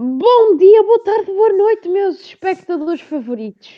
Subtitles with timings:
[0.00, 3.68] Bom dia, boa tarde, boa noite, meus espectadores favoritos.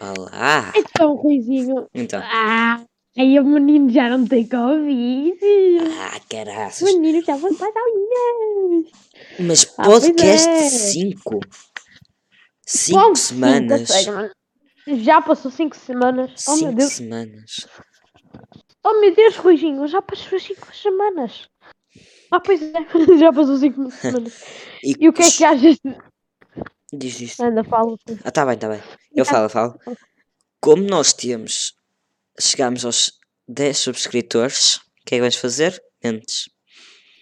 [0.00, 0.72] Olá!
[0.74, 1.86] Então, Ruizinho.
[1.94, 2.20] Então.
[2.20, 2.82] Ah,
[3.16, 5.38] aí o menino já não tem Covid.
[6.00, 6.82] Ah, O caraças!
[6.82, 8.90] menino já foi para as.
[9.38, 10.62] Mas Ah, podcast é.
[10.68, 11.38] 5?
[12.66, 14.06] 5 Qual semanas?
[14.06, 14.30] mano?
[15.00, 16.44] Já passou 5 semanas.
[16.48, 16.92] Oh meu 5 Deus.
[16.92, 17.68] semanas.
[18.84, 21.48] Oh meu Deus, Ruizinho, já passou 5 semanas.
[22.30, 22.72] Ah, pois é,
[23.18, 24.44] já passou 5 semanas.
[24.84, 25.76] E o que é que achas?
[26.92, 27.42] Diz isto.
[27.42, 27.96] Anda, fala.
[28.24, 28.80] Ah, tá bem, tá bem.
[29.12, 29.78] Eu falo, falo.
[30.60, 31.74] Como nós temos.
[32.40, 33.12] Chegámos aos
[33.48, 35.82] 10 subscritores, o que é que vamos fazer?
[36.04, 36.48] Antes.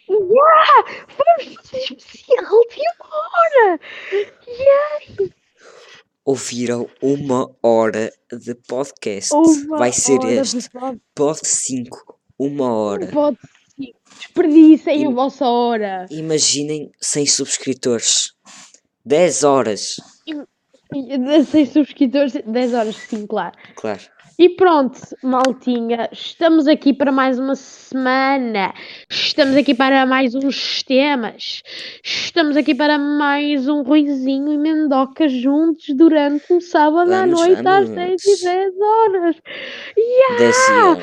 [0.08, 1.06] Yeah!
[1.16, 3.80] Vamos fazer especial de uma hora!
[4.46, 5.32] Yeah!
[6.24, 9.32] Ouviram uma hora de podcast.
[9.34, 10.68] Uma Vai ser este.
[10.70, 12.18] pod- Pod 5.
[12.38, 13.06] Uma hora.
[13.06, 13.38] Pode
[13.76, 13.92] sim.
[14.18, 16.06] Desperdicem a vossa hora.
[16.10, 18.32] Imaginem 100 subscritores.
[19.04, 19.96] 10 horas.
[21.50, 23.56] 6 subscritores, 10 horas, sim, claro.
[23.74, 24.02] Claro.
[24.38, 28.74] E pronto, maltinha, estamos aqui para mais uma semana.
[29.08, 31.62] Estamos aqui para mais uns temas.
[32.04, 37.58] Estamos aqui para mais um Ruizinho e Mendoca juntos durante um sábado à Vamos, noite
[37.66, 37.90] às vamos.
[37.90, 39.36] 10 e 10 horas.
[40.38, 41.00] 10 e 11,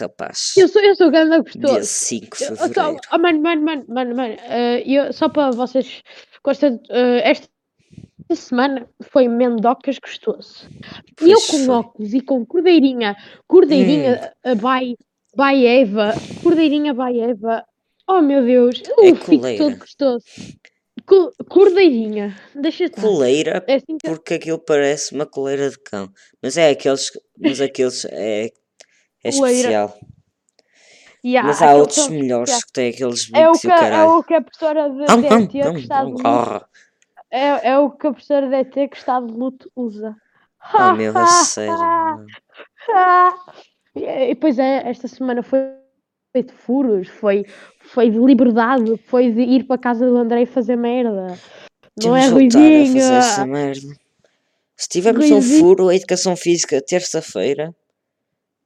[0.00, 0.54] rapaz.
[0.56, 1.84] Eu sou, eu sou ganda Dia gostoso.
[1.86, 3.00] 5 de Eu- eu só- fevereiro.
[3.12, 6.02] oh, mano, mano, mano, mano, mano, eh, eu, só para vocês
[6.44, 7.48] gostam, eh, esta
[8.34, 10.68] semana foi Mendocas gostoso.
[11.22, 14.54] E eu com óculos e com cordeirinha, cordeirinha Hum.
[14.56, 14.96] by,
[15.36, 17.64] by Eva, cordeirinha by Eva,
[18.08, 20.24] oh meu Deus, É eu fico todo gostoso.
[21.06, 23.00] Co- cordeirinha, deixa estar.
[23.02, 26.10] Coleira, É assim que- porque aquilo parece uma coleira de cão.
[26.42, 27.10] Mas é aqueles.
[27.38, 28.50] Mas aqueles é.
[29.22, 29.96] É especial.
[31.24, 34.04] Yeah, Mas há outros melhores que têm aqueles é o bicos que, e o é
[34.04, 35.62] o que a professora de Hum, hum, DT
[37.30, 40.16] É, é o que a professora DT que está de luto usa.
[40.74, 41.74] Oh meu, a sério.
[43.94, 45.60] E, pois é, esta semana foi,
[46.34, 47.44] de furos, foi,
[47.80, 51.38] foi de liberdade, foi de ir para a casa do André e fazer merda.
[51.96, 53.02] Não Temos é a Ruizinho?
[53.02, 53.96] fazer essa merda.
[54.76, 57.74] Se tivermos um furo a educação física terça-feira,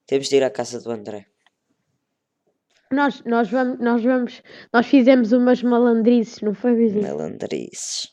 [0.07, 1.27] temos de ir à casa do André.
[2.91, 4.43] Nós, nós, vamos, nós vamos,
[4.73, 7.03] nós fizemos umas malandrices, não foi Ruizinho?
[7.03, 8.09] Malandrices.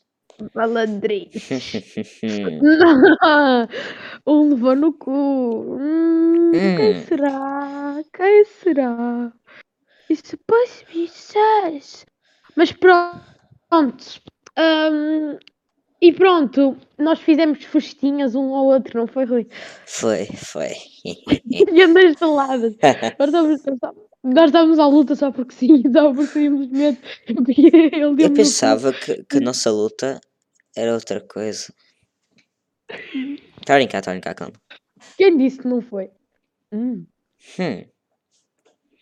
[0.54, 2.22] Malandrices.
[4.28, 5.12] um levou no cu.
[5.80, 7.06] Hum, Quem Hum.
[7.08, 8.04] será?
[8.14, 9.34] Quem será?
[10.10, 12.06] Isso pode ser.
[12.56, 14.22] Mas pronto.
[14.58, 15.38] hum,
[16.02, 19.48] e pronto, nós fizemos festinhas um ao outro, não foi, Rui?
[19.86, 20.74] Foi, foi.
[21.50, 22.76] E andas de lado.
[23.20, 23.62] Nós estávamos,
[24.24, 26.98] nós estávamos à luta só porque sim, só porque tínhamos medo.
[27.28, 30.20] Ele Eu pensava que, que a nossa luta
[30.78, 31.74] era outra coisa.
[33.60, 34.54] Está a brincar, a brincar, calma.
[35.18, 36.10] Quem disse que não foi?
[36.72, 37.06] Hum.
[37.60, 37.86] Hum,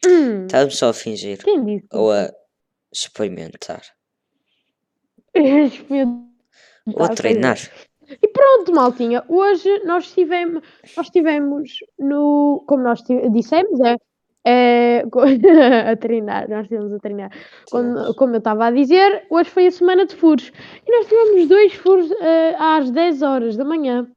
[0.06, 0.48] Hum.
[0.72, 1.44] só a fingir.
[1.44, 1.88] Quem disse?
[1.92, 2.32] Ou a
[2.92, 3.82] experimentar.
[5.36, 6.30] Experimentar,
[6.88, 7.58] Ou a treinar.
[8.08, 9.24] E pronto, maltinha.
[9.28, 10.64] Hoje nós tivemos,
[10.96, 12.64] nós tivemos no.
[12.68, 13.98] Como nós dissemos, é.
[14.46, 15.04] É,
[15.92, 17.32] a treinar, nós estivemos a treinar.
[17.72, 20.52] Quando- como eu estava a dizer, hoje foi a semana de furos.
[20.88, 24.08] E nós tivemos dois furos eh, às 10 horas da manhã.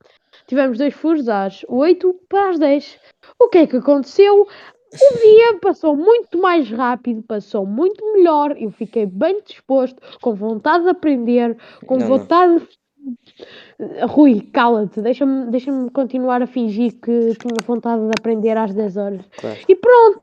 [0.47, 2.99] Tivemos dois furos às 8 para as 10.
[3.41, 4.43] O que é que aconteceu?
[4.91, 8.57] O dia passou muito mais rápido, passou muito melhor.
[8.59, 11.57] Eu fiquei bem disposto, com vontade de aprender,
[11.87, 12.19] com Não, não.
[12.19, 12.67] vontade.
[14.09, 19.21] Rui, cala-te, deixa-me deixa continuar a fingir que tinha vontade de aprender às 10 horas.
[19.37, 19.59] Claro.
[19.69, 20.21] E pronto,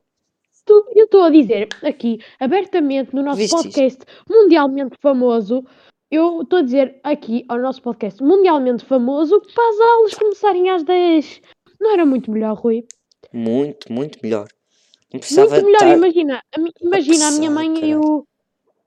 [0.93, 3.63] eu estou a dizer aqui abertamente no nosso Viste isto?
[3.63, 5.63] podcast mundialmente famoso.
[6.11, 10.83] Eu estou a dizer aqui ao nosso podcast mundialmente famoso para as aulas começarem às
[10.83, 11.41] 10.
[11.79, 12.83] Não era muito melhor, Rui?
[13.31, 14.47] Muito, muito melhor.
[15.13, 15.25] Muito
[15.65, 16.41] melhor, imagina.
[16.55, 18.27] a imagina a minha apressado, mãe e o.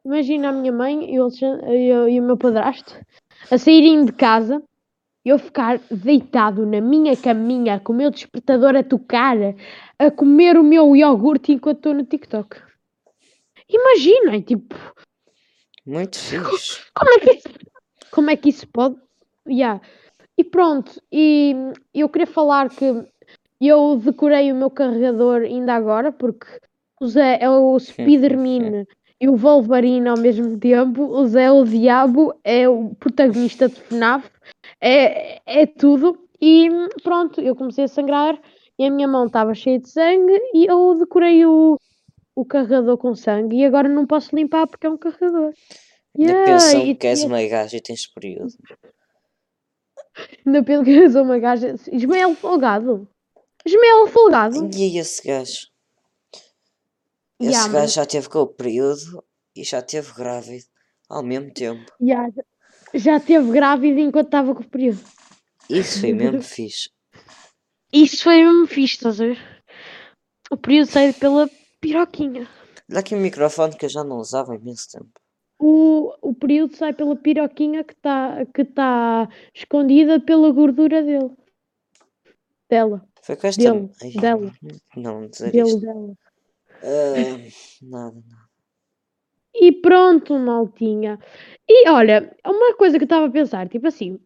[0.04, 2.94] Imagina a minha mãe e o, Alexandre- e o- e o meu padrasto
[3.50, 4.62] a saírem de casa
[5.24, 9.36] eu ficar deitado na minha caminha com o meu despertador a tocar,
[9.98, 12.56] a comer o meu iogurte enquanto estou no TikTok.
[13.68, 14.74] Imaginem, tipo,
[15.84, 16.80] Muito fixe.
[16.94, 17.48] como é que isso,
[18.10, 18.96] como é que isso pode?
[19.46, 19.80] Yeah.
[20.38, 21.54] E pronto, e
[21.92, 23.04] eu queria falar que
[23.60, 26.46] eu decorei o meu carregador ainda agora, porque
[27.04, 28.86] Zé é o Spiderman
[29.20, 33.74] e o Wolverine ao mesmo tempo, o Zé é o Diabo, é o protagonista de
[33.74, 34.30] FNAF,
[34.80, 36.18] é, é tudo.
[36.40, 36.68] E
[37.02, 38.40] pronto, eu comecei a sangrar
[38.78, 41.76] e a minha mão estava cheia de sangue e eu decorei o,
[42.36, 45.52] o carregador com sangue e agora não posso limpar porque é um carregador.
[46.16, 48.52] Ainda Yeah, pensam que és uma gaja e tens período.
[50.46, 51.74] Ainda penso que sou uma gaja.
[51.92, 53.08] Ismael Folgado.
[53.64, 54.70] Ismael Folgado.
[54.76, 55.67] E esse gajo?
[57.40, 59.24] Esse Yeah, gajo mas- já teve com o período
[59.54, 60.64] e já teve grávido
[61.08, 61.90] ao mesmo tempo.
[62.00, 62.28] yeah,
[62.94, 65.00] já- teve grávida enquanto estava com o período.
[65.70, 66.90] Isso foi mesmo fixe.
[67.92, 69.38] Isso foi mesmo fixe, estás a ver?
[70.50, 71.48] O período saiu pela
[71.80, 72.48] piroquinha.
[72.88, 75.10] Dá aqui um microfone que eu já não usava há imenso tempo.
[75.60, 81.30] O, o período sai pela piroquinha que está que tá escondida pela gordura dele.
[82.70, 83.06] Dela.
[83.22, 83.62] Foi com esta.
[83.62, 84.52] Dele, Ai, dela.
[84.96, 85.80] Não, dizer Dele, isto.
[85.80, 86.14] dela.
[86.82, 87.38] Ah,
[87.82, 88.48] nada, nada.
[89.54, 91.18] E pronto, maltinha.
[91.68, 94.18] E olha, uma coisa que eu estava a pensar, tipo assim,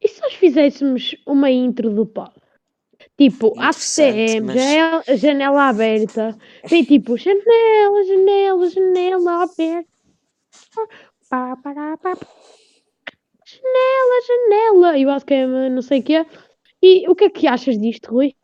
[0.00, 2.32] e se nós fizéssemos uma intro do pod?
[3.16, 6.38] Tipo, ACM, mas- janela, janela aberta.
[6.68, 9.88] Tem tipo, janela, janela, janela aberta.
[11.28, 12.26] Pá, pá, pá, pá.
[13.44, 14.98] Janela, janela.
[14.98, 16.26] E o ACM, não sei o quê.
[16.80, 18.36] E o que é que achas disto, Rui?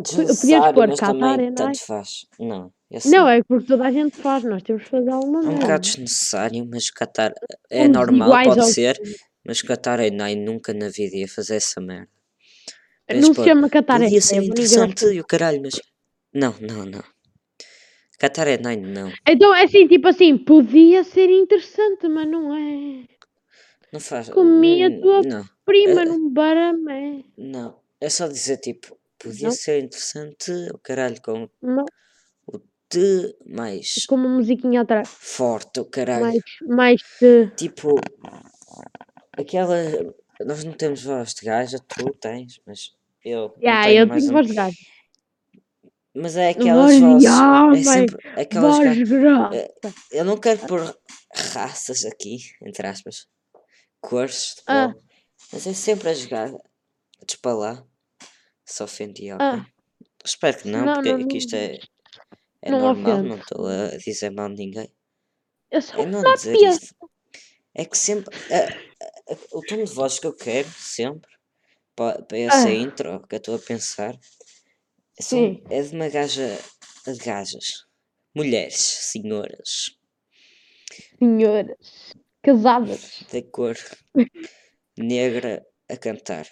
[0.00, 1.54] Desnecessário, pôr também Airlines.
[1.54, 2.26] tanto faz.
[2.38, 2.72] Não,
[3.06, 5.80] Não, é porque toda a gente faz, nós temos que fazer alguma É um bocado
[5.82, 7.32] desnecessário, mas o Qatar
[7.70, 9.00] é Somos normal, pode aos ser,
[9.46, 12.08] mas o Qatar Airlines nunca na vida ia fazer essa merda.
[13.08, 15.80] Não Mas, se pô, chama Qatar Podia Airways, ser interessante e o caralho, mas.
[16.34, 17.02] Não, não, não.
[18.18, 19.12] Qatar Airlines não.
[19.28, 23.04] Então, é assim, tipo assim, podia ser interessante, mas não é.
[23.92, 24.28] Não faz.
[24.30, 27.22] Comi a hum, tua- Não, Prima Eh, num baramé.
[27.38, 27.78] não.
[28.00, 29.54] É só dizer tipo, podia Não.
[29.54, 31.84] ser interessante o caralho com Não,
[32.90, 35.08] de mais com uma musiquinha atrás.
[35.08, 36.22] forte o caralho.
[36.24, 37.50] Mais, mais de...
[37.56, 37.94] Tipo,
[39.32, 39.76] aquela.
[40.44, 42.92] Nós não temos voz de gaja, tu tens, mas
[43.24, 43.54] eu.
[43.58, 44.76] Yeah, tenho eu tenho voz de gajo.
[46.16, 47.26] Mas é aquelas vozes.
[47.26, 49.70] É sempre aquelas Voz ga- grossa.
[50.12, 50.96] Eu não quero pôr
[51.52, 53.26] raças aqui, entre aspas,
[54.00, 54.94] cores de Ah.
[55.52, 56.52] mas é sempre a jogar.
[57.26, 57.84] Despa lá.
[58.64, 59.46] Se ofendi alguém.
[59.46, 59.66] Ah.
[60.24, 61.78] Espero que não, Não, porque não, aqui não- isto é,
[62.62, 63.28] é não normal, ofende.
[63.28, 64.90] não estou a dizer mal de ninguém.
[65.70, 66.76] Eu sou É não uma dizer piada.
[66.76, 66.94] isso.
[67.74, 68.34] É que sempre.
[68.52, 71.30] a- a- o tom de voz que eu quero, sempre,
[71.96, 72.72] para, para essa Ah.
[72.72, 74.16] intro que eu estou a pensar,
[75.20, 75.62] são- Sim.
[75.70, 76.58] é de uma gaja.
[77.06, 77.84] De gajas.
[78.34, 79.90] Mulheres, senhoras,
[81.18, 82.14] Senhoras.
[82.42, 83.24] Casadas.
[83.30, 83.76] de cor
[84.98, 86.46] negra a cantar.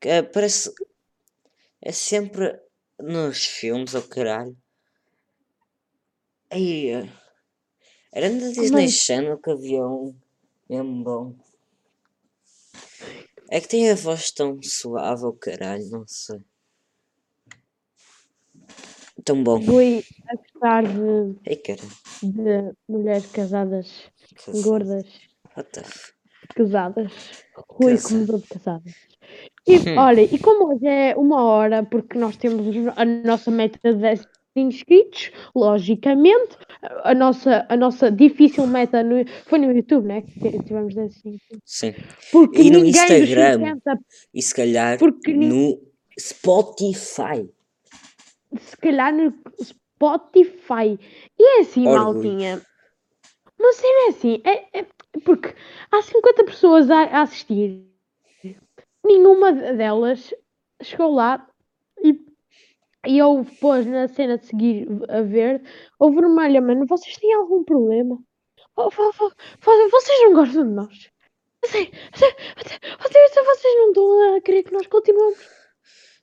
[0.00, 0.72] Que é- parece.
[1.82, 2.58] É sempre
[2.98, 4.56] nos filmes, ao caralho.
[6.50, 6.88] Aí.
[6.90, 7.08] eh,
[8.12, 8.88] Era na Disney é?
[8.88, 10.14] Channel que havia um
[10.68, 11.34] mesmo bom.
[13.48, 16.40] É que tem a voz tão suave, ao caralho, não sei.
[19.24, 19.58] Tão bom.
[19.60, 21.90] Rui a gostar de, Ei, caralho.
[22.22, 25.04] de mulheres casadas, que- gordas,
[25.56, 26.12] What the f-
[26.54, 27.12] casadas.
[27.68, 28.94] Rui Casa- como de casadas.
[29.66, 29.98] E Hum.
[29.98, 32.66] olha, e como hoje é uma hora, porque nós temos
[32.96, 34.26] a nossa meta de 10
[34.56, 36.56] inscritos, logicamente,
[37.04, 40.22] a nossa, a nossa difícil meta no, foi no YouTube, né?
[40.22, 41.60] Que tivemos 10 inscritos.
[41.64, 41.94] Sim.
[42.32, 43.52] Porque E no Instagram?
[43.52, 43.98] 50,
[44.34, 45.80] E se calhar Porque no
[46.18, 47.48] Spotify.
[48.58, 49.32] se calhar no
[49.62, 50.98] Spotify.
[51.38, 52.14] E é assim, Orgulho.
[52.14, 52.62] maltinha.
[53.58, 54.86] Mas é assim, é, é
[55.24, 55.54] porque
[55.92, 57.89] há 50 pessoas a, a assistir.
[59.04, 60.32] Nenhuma delas
[60.82, 61.46] chegou lá
[62.02, 62.14] e,
[63.06, 65.62] e eu pôs na cena de seguir a ver,
[65.98, 68.18] ou vermelha, mano, vocês têm algum problema?
[68.76, 71.10] Oh, vo- vo- vo- Vocês não gostam de nós?
[71.62, 75.38] A sério, vocês, não estão a querer que nós continuemos?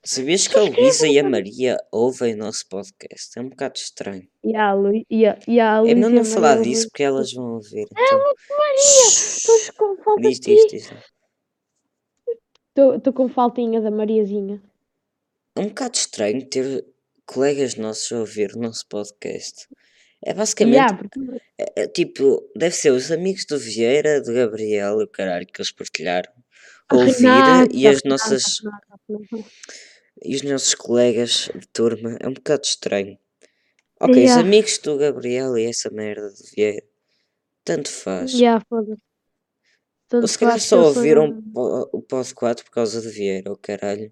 [0.04, 3.38] Sabias que a Luísa e a Maria ouvem o nosso podcast?
[3.38, 4.26] É um bocado estranho.
[4.42, 7.02] E a Lu, e a, e a É Luísa melhor e não falar disso porque
[7.02, 7.86] elas vão ouvir.
[7.96, 9.06] É Então, Maria!
[9.08, 10.90] Estou com falta diz, diz, diz.
[12.78, 14.62] Estou com faltinha da Mariazinha.
[15.56, 16.84] É um bocado estranho ter
[17.26, 19.66] colegas nossos a ouvir o nosso podcast.
[20.24, 25.00] É basicamente, Yeah, porque- é, é tipo, deve ser os amigos do Vieira, do Gabriel
[25.00, 26.30] e o caralho que eles partilharam.
[26.90, 29.50] a Ouvir Renata, e as nossas Renata, Renata.
[30.24, 32.16] e os nossos colegas de turma.
[32.20, 33.18] É um bocado estranho.
[34.00, 34.40] Ok, os Yeah.
[34.40, 36.82] amigos do Gabriel e essa merda do Vieira.
[37.64, 38.32] Tanto faz.
[38.32, 39.02] Yeah, foda-se.
[40.08, 43.56] Tanto faz que só sou- ouviram po- o Pod 4 por causa do Vieira, o
[43.56, 44.10] caralho.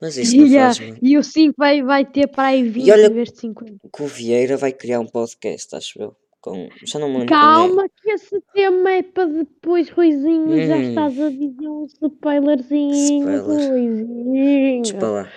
[0.00, 0.98] Mas isso não Yeah, faz mal.
[1.02, 3.88] E o 5 vai, vai ter para aí 20 olha- em vez de 50.
[3.92, 6.16] Que o Vieira vai criar um podcast, acho eu.
[6.40, 6.68] Com...
[6.86, 7.26] Já não me é.
[7.26, 10.66] Calma, que esse tema é para depois, Ruizinho.
[10.66, 10.82] Já Hum.
[10.90, 13.28] estás a dizer um spoilerzinho.
[13.40, 13.70] Spoiler.
[13.70, 14.82] Ruizinho.
[14.82, 15.28] Despa.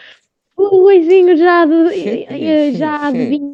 [0.58, 2.28] O Ruizinho já, adi-
[2.78, 3.52] já adivinha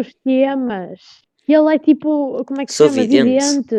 [0.00, 1.00] os temas.
[1.46, 3.02] E ele é tipo, como é que se Sou chama?
[3.02, 3.24] vidente.
[3.44, 3.76] Vidente.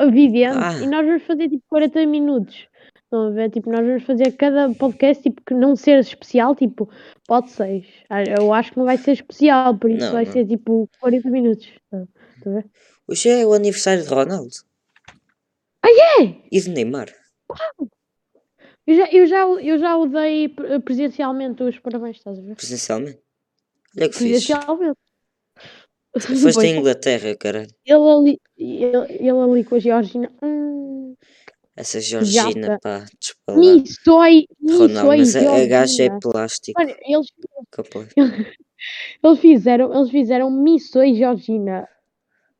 [0.00, 0.56] O Vidente.
[0.58, 0.78] Ah.
[0.82, 2.66] E nós vamos fazer tipo 40 minutos.
[3.04, 3.50] Estão a ver?
[3.50, 6.88] Tipo, nós vamos fazer cada podcast tipo que não ser especial, tipo,
[7.26, 7.84] pode ser.
[8.08, 10.32] Ah, Eu acho que não vai ser especial, por isso Não, vai não.
[10.32, 11.68] ser tipo 40 minutos.
[11.90, 12.04] Tá-
[12.36, 12.66] Estão a ver?
[13.08, 14.50] Hoje é o aniversário de Ronaldo.
[15.84, 16.22] É!
[16.52, 17.08] E de Neymar.
[18.86, 22.54] Eu já, eu já, eu já o dei pre- presencialmente os parabéns, estás a ver?
[22.56, 23.20] Presencialmente.
[23.96, 24.52] Olha que fixe.
[26.12, 26.42] Presencialmente.
[26.54, 27.70] Foste Inglaterra, caralho.
[27.86, 30.30] ele, ali, ele, ele ali com a Georgina.
[30.42, 31.14] Hum,
[31.76, 32.78] Essa Georgina, Japa.
[32.82, 33.56] pá, desculpa lá.
[33.58, 36.80] Missoi, Ronaldo, Missoi, mas a, a gaja é plástico.
[36.80, 37.26] Olha, eles,
[39.24, 41.88] eles fizeram, eles fizeram Missoi Georgina.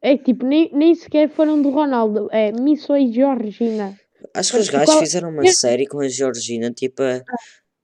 [0.03, 2.29] É tipo, nem, nem sequer foram do Ronaldo.
[2.33, 3.99] É Missoi Georgina.
[4.35, 7.21] Acho que os gajos qual- fizeram uma série com a Georgina, tipo a,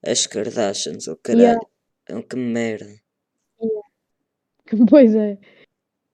[0.07, 1.59] as Kardashians, ou caralho.
[2.09, 2.87] É que merda.
[4.91, 5.39] Pois é.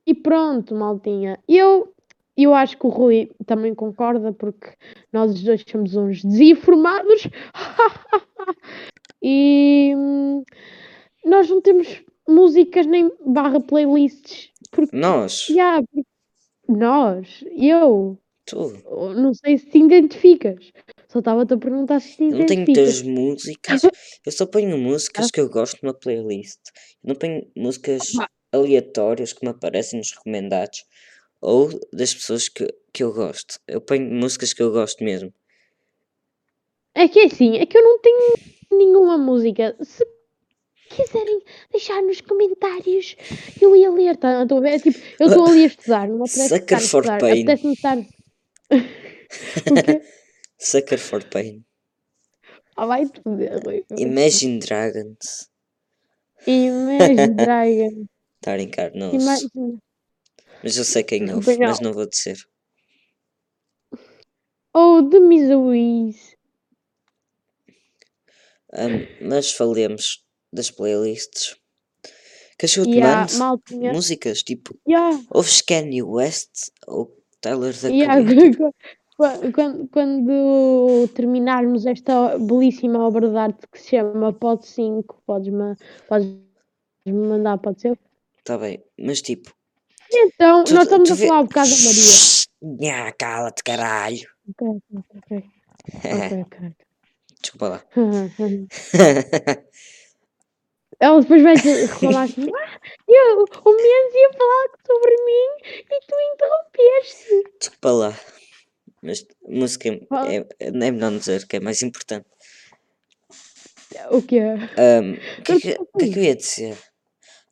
[0.06, 1.38] E pronto, maltinha.
[1.48, 1.92] Eu,
[2.36, 4.68] eu acho que o Rui também concorda, porque
[5.12, 7.28] nós os dois somos uns desinformados.
[9.22, 10.42] e hum,
[11.24, 14.50] nós não temos músicas nem barra playlists.
[14.70, 15.46] Porque, Nós,
[16.68, 18.72] nós, eu, tu,
[19.14, 20.72] não sei se te identificas.
[21.08, 23.00] Só estava-te a perguntar se te eu não tenho identificas.
[23.00, 23.82] teus músicas.
[24.24, 26.58] Eu só ponho músicas que eu gosto numa playlist.
[27.04, 28.28] Eu não ponho músicas Ah.
[28.52, 30.84] Aleatórias que me aparecem nos recomendados
[31.40, 33.58] ou das pessoas que, que eu gosto.
[33.66, 35.32] Eu ponho músicas que eu gosto mesmo.
[36.94, 38.34] É que é assim, é que eu não tenho
[38.70, 39.76] nenhuma música.
[39.80, 40.06] Se
[40.90, 43.16] quiserem deixar nos comentários,
[43.60, 44.44] eu ia ler, tá?
[44.44, 44.68] Ver?
[44.68, 47.18] É tipo, eu estou ali a estudar, não apetece Sucker for estudar.
[47.18, 47.42] pain.
[47.42, 47.98] Apetece-me estar.
[50.58, 51.64] Sucker for Pain.
[52.76, 53.20] Ah, vai te.
[53.98, 55.48] Imagine Dragons.
[56.46, 58.08] Imagine Dragon.
[58.42, 59.14] Está a brincar, não.
[59.14, 59.78] Imagine.
[60.64, 61.92] Mas eu sei quem ouve, pois mas não.
[61.92, 62.36] vou dizer.
[64.74, 66.36] Oh, The Miseries.
[68.72, 71.56] Ahm, mas falemos das playlists.
[72.58, 73.92] Te Yeah, maltinha.
[73.92, 74.42] músicas?
[74.42, 75.22] Tipo, Yeah.
[75.30, 78.16] ouves Kanye West ou Tyler the Yeah,
[79.54, 85.76] quando, quando, terminarmos esta belíssima obra de arte que se chama Pod 5, podes-me
[86.08, 86.26] podes
[87.06, 87.98] mandar, pode ser?
[88.44, 89.54] Tá bem, mas tipo.
[90.12, 92.02] Então, tu- nós estamos a falar um bocado da Maria.
[92.62, 94.20] Nha, cala-te, caralho.
[94.50, 95.44] Ok, ok, ok.
[96.26, 96.76] ok, ok.
[97.40, 97.84] Desculpa lá.
[101.00, 105.48] Ela depois vai reclamar assim: ah, eu, o Mendes ia falar sobre mim
[105.90, 107.42] e tu interrompeste.
[107.58, 108.20] Desculpa lá.
[109.02, 112.26] Mas música é, é, não é melhor dizer que é mais importante.
[114.10, 114.38] O quê?
[114.78, 116.78] Ahm, O que, é que, o que é que eu ia dizer?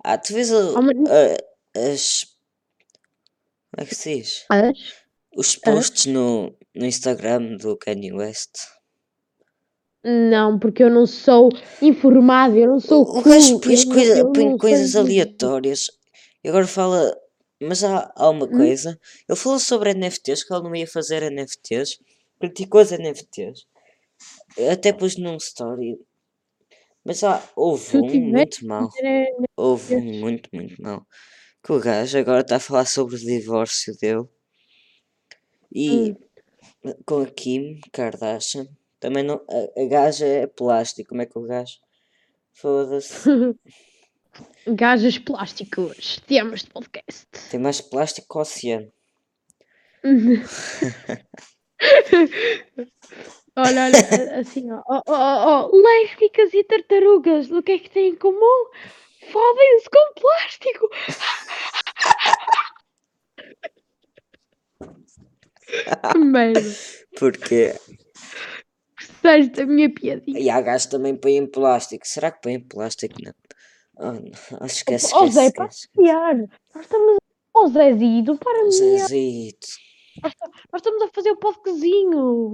[0.05, 2.25] Ah, tu vês o- Ah, mas- a- as.
[3.73, 4.45] Como é que se diz?
[4.51, 4.79] As?
[5.37, 8.51] Os posts no, no Instagram do Kanye West.
[10.03, 11.51] Não, porque eu não sou
[11.83, 13.05] informado, eu não sou.
[13.05, 15.91] O, o gajo cool, põe, eu não- coisa, eu põe não coisas aleatórias
[16.43, 17.17] e agora fala.
[17.63, 18.51] Mas há, há uma Hum?
[18.57, 18.99] coisa.
[19.29, 21.99] Ele falou sobre NFTs, que ele não ia fazer NFTs,
[22.41, 23.67] criticou as NFTs.
[24.57, 25.99] Eu até pus num story.
[27.05, 28.89] Mas há, houve Se um muito mau.
[29.03, 29.27] É,
[29.57, 31.07] Houve um muito, muito mau.
[31.63, 34.25] Que o gajo agora está a falar sobre o divórcio dele.
[35.75, 36.13] E
[36.85, 36.95] Hum.
[37.07, 38.67] com a Kim Kardashian.
[38.99, 39.37] Também não.
[39.49, 41.11] A, a gaja é plástico.
[41.11, 41.79] Como é que o gajo.
[42.53, 43.29] Foda-se.
[44.67, 47.27] Gajas plásticos, temas de podcast.
[47.51, 48.93] Tem mais plástico que o oceano.
[53.57, 58.11] Olha, olha, assim, ó, ó, ó, ó, lésbicas e tartarugas, o que é que têm
[58.11, 58.71] em comum?
[59.33, 60.89] Fodem-se com plástico!
[66.17, 66.61] Merda,
[67.19, 67.75] Porque.
[68.99, 70.39] gostaste da minha piadinha?
[70.41, 72.07] E há gajos também põem plástico.
[72.07, 73.15] Será que põem plástico?
[73.23, 73.33] Não.
[73.97, 74.33] Oh, não.
[74.61, 75.89] Oh, esquece, Ó esquece, Zé, para esquece.
[76.75, 77.17] nós estamos.
[77.53, 79.67] Ó Zezito, para mim, Zezito.
[80.23, 82.19] Nós estamos a fazer o podcazinho.
[82.49, 82.53] O.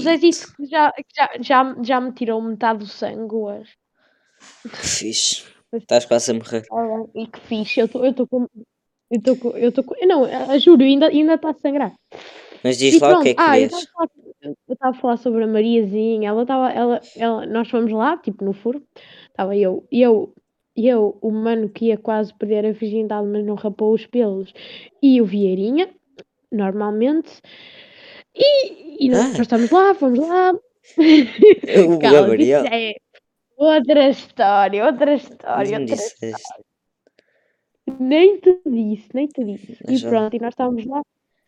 [0.00, 3.72] Zezito que já, que já, já, já me tirou metade do sangue hoje.
[4.62, 5.44] Que fixe.
[5.72, 6.62] Estás quase a morrer.
[6.72, 8.46] Ah, E que fixe, eu estou com.
[9.10, 9.48] Eu estou com.
[9.50, 11.92] Eu tô com não, a- juro, ainda ainda está a sangrar.
[12.64, 13.72] Mas diz E lá o que é que ah, eu vês.
[13.72, 14.10] estava a falar-
[14.42, 18.44] eu estava a falar sobre a Mariazinha, ela estava, ela, ela, nós fomos lá, tipo,
[18.44, 18.80] no furo,
[19.28, 20.32] estava eu, eu,
[20.76, 24.52] eu, o mano que ia quase perder a virgindade, mas não rapou os pelos,
[25.02, 25.88] e o Vieirinha,
[26.52, 27.40] normalmente,
[28.34, 29.42] e, e nós, Ah.
[29.42, 30.56] estamos lá, fomos lá, O
[32.00, 32.64] Calma, Gabriel.
[32.64, 32.94] isso é
[33.56, 36.44] outra história, outra história, outra disseste.
[37.98, 39.76] Nem te disse, nem te disse.
[39.84, 41.02] Mas E já- pronto, e nós estávamos lá,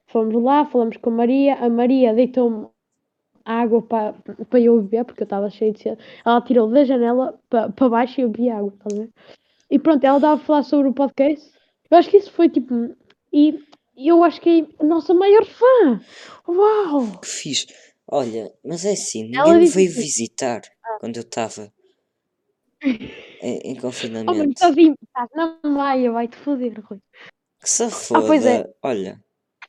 [0.07, 2.67] fomos lá, falamos com a Maria, a Maria deitou-me
[3.45, 4.13] água para,
[4.49, 5.99] para eu beber, porque eu estava cheio de sede.
[6.25, 9.09] Ela tirou da janela para, para baixo e eu bebi água, ver?
[9.71, 11.51] E pronto, ela estava a falar sobre o podcast.
[11.91, 12.95] Eu acho que isso foi tipo.
[13.33, 13.59] E
[13.99, 16.01] eu acho que é a nossa maior fã.
[16.49, 17.21] Uau!
[17.21, 17.67] Que fixe.
[18.11, 20.63] Olha, mas é assim, Ela ninguém me disse veio assim, visitar
[21.01, 21.73] quando eu estava
[23.43, 24.63] em, em Oh, mano, confinamento.
[24.79, 27.01] em- estás na Maia, vai-te foder, Rui.
[27.61, 28.65] Que se Ah, pois é.
[28.83, 29.13] Olha,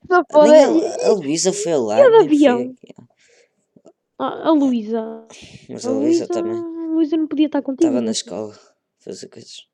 [0.08, 0.50] Só nem foda.
[0.64, 2.76] a, a Luísa foi lá, E a do nem foi avião?
[4.20, 5.04] A, a Luísa.
[5.70, 7.90] Mas A a Luísa também A Luísa não podia estar contigo.
[7.90, 9.68] estava na escola a fazer coisas.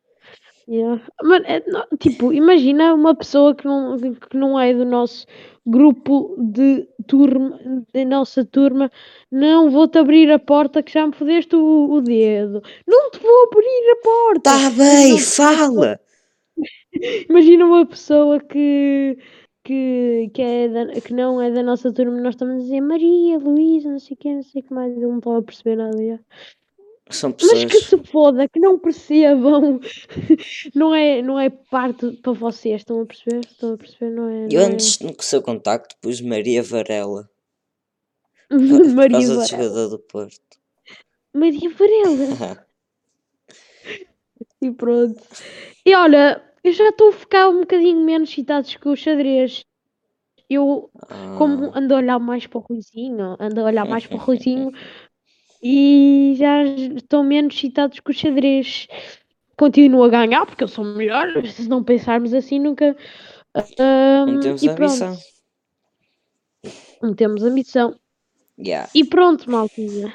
[0.68, 1.00] Yeah.
[1.22, 5.28] Mano, é, não, tipo, imagina uma pessoa que não, que não é do nosso
[5.66, 7.60] grupo de turma,
[7.94, 8.92] da nossa turma,
[9.32, 12.62] não vou-te abrir a porta que já me fodeste o, o dedo.
[12.88, 14.42] Não te vou abrir a porta.
[14.42, 16.00] Tá Mas bem, não- fala!
[17.30, 19.18] Imagina uma pessoa que,
[19.64, 23.38] que, que, é da- que não é da nossa turma, nós estamos a dizer Maria,
[23.38, 25.76] Luísa, não sei o que, não sei o que mais, ele não estava a perceber
[25.76, 25.98] nada.
[26.04, 26.20] já.
[27.12, 27.86] São Mas que pessoas.
[27.86, 29.80] se foda, que não percebam.
[30.74, 33.42] Não é, não é parte para vocês, estão a perceber?
[33.46, 34.12] Estão a perceber?
[34.12, 34.48] Não é.
[34.52, 34.66] Eu é...
[34.66, 37.30] antes no seu contacto pus Maria Varela,
[38.50, 39.90] por, por Maria causa Varela.
[39.90, 40.42] do Porto.
[41.34, 42.66] Maria Varela.
[44.62, 45.22] E pronto.
[45.86, 49.64] E olha, eu já estou a ficar um bocadinho menos excitados com o xadrez.
[50.50, 50.90] Eu,
[51.38, 54.20] como Ah, ando a olhar mais para o Ruizinho, ando a olhar mais para o
[54.20, 54.72] Ruizinho
[55.66, 58.88] e já estou menos excitados com o xadrez.
[59.58, 61.28] Continuo a ganhar porque eu sou melhor.
[61.48, 62.96] Se não pensarmos assim, nunca.
[64.26, 65.16] não Ahm, temos e ambição.
[65.16, 65.18] pronto,
[67.02, 67.96] não temos ambição.
[68.58, 68.88] Yeah.
[68.94, 70.14] E pronto, maltinha.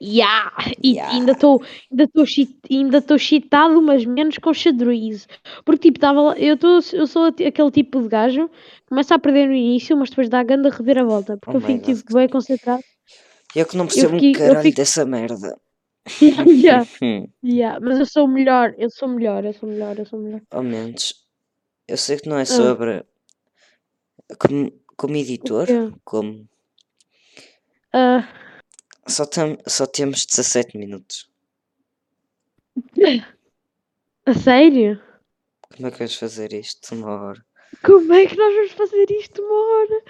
[0.00, 0.52] Ya!
[0.82, 1.08] E Yeah.
[1.08, 2.24] ainda estou ainda estou
[2.70, 5.28] ainda excitado, mas menos com xadrez.
[5.64, 9.48] Porque tipo, tava eu, tô, eu sou aquele tipo de gajo que começa a perder
[9.48, 11.36] no início, mas depois dá a ganda reviravolta.
[11.38, 11.84] Porque Oh eu fico God.
[11.84, 12.84] tipo bem concentrado.
[13.54, 15.58] Eu que não percebo fiquei- um caralho fico- dessa merda.
[16.64, 20.18] Ya, Hum, ya, Mas eu sou melhor, eu sou melhor, eu sou melhor, eu sou
[20.18, 20.40] melhor.
[20.50, 21.14] ao menos.
[21.86, 22.40] Eu sei que não Ah.
[22.42, 23.04] é sobre.
[24.38, 25.66] Como, como editor,
[26.04, 26.48] como.
[27.92, 28.26] Ah,
[29.06, 31.28] Só, tam, só temos 17 minutos.
[34.26, 35.00] a sério?
[35.74, 36.94] Como é que vamos fazer isto?
[36.94, 37.44] Uma hora.
[37.84, 40.02] Como é que nós vamos fazer isto uma hora?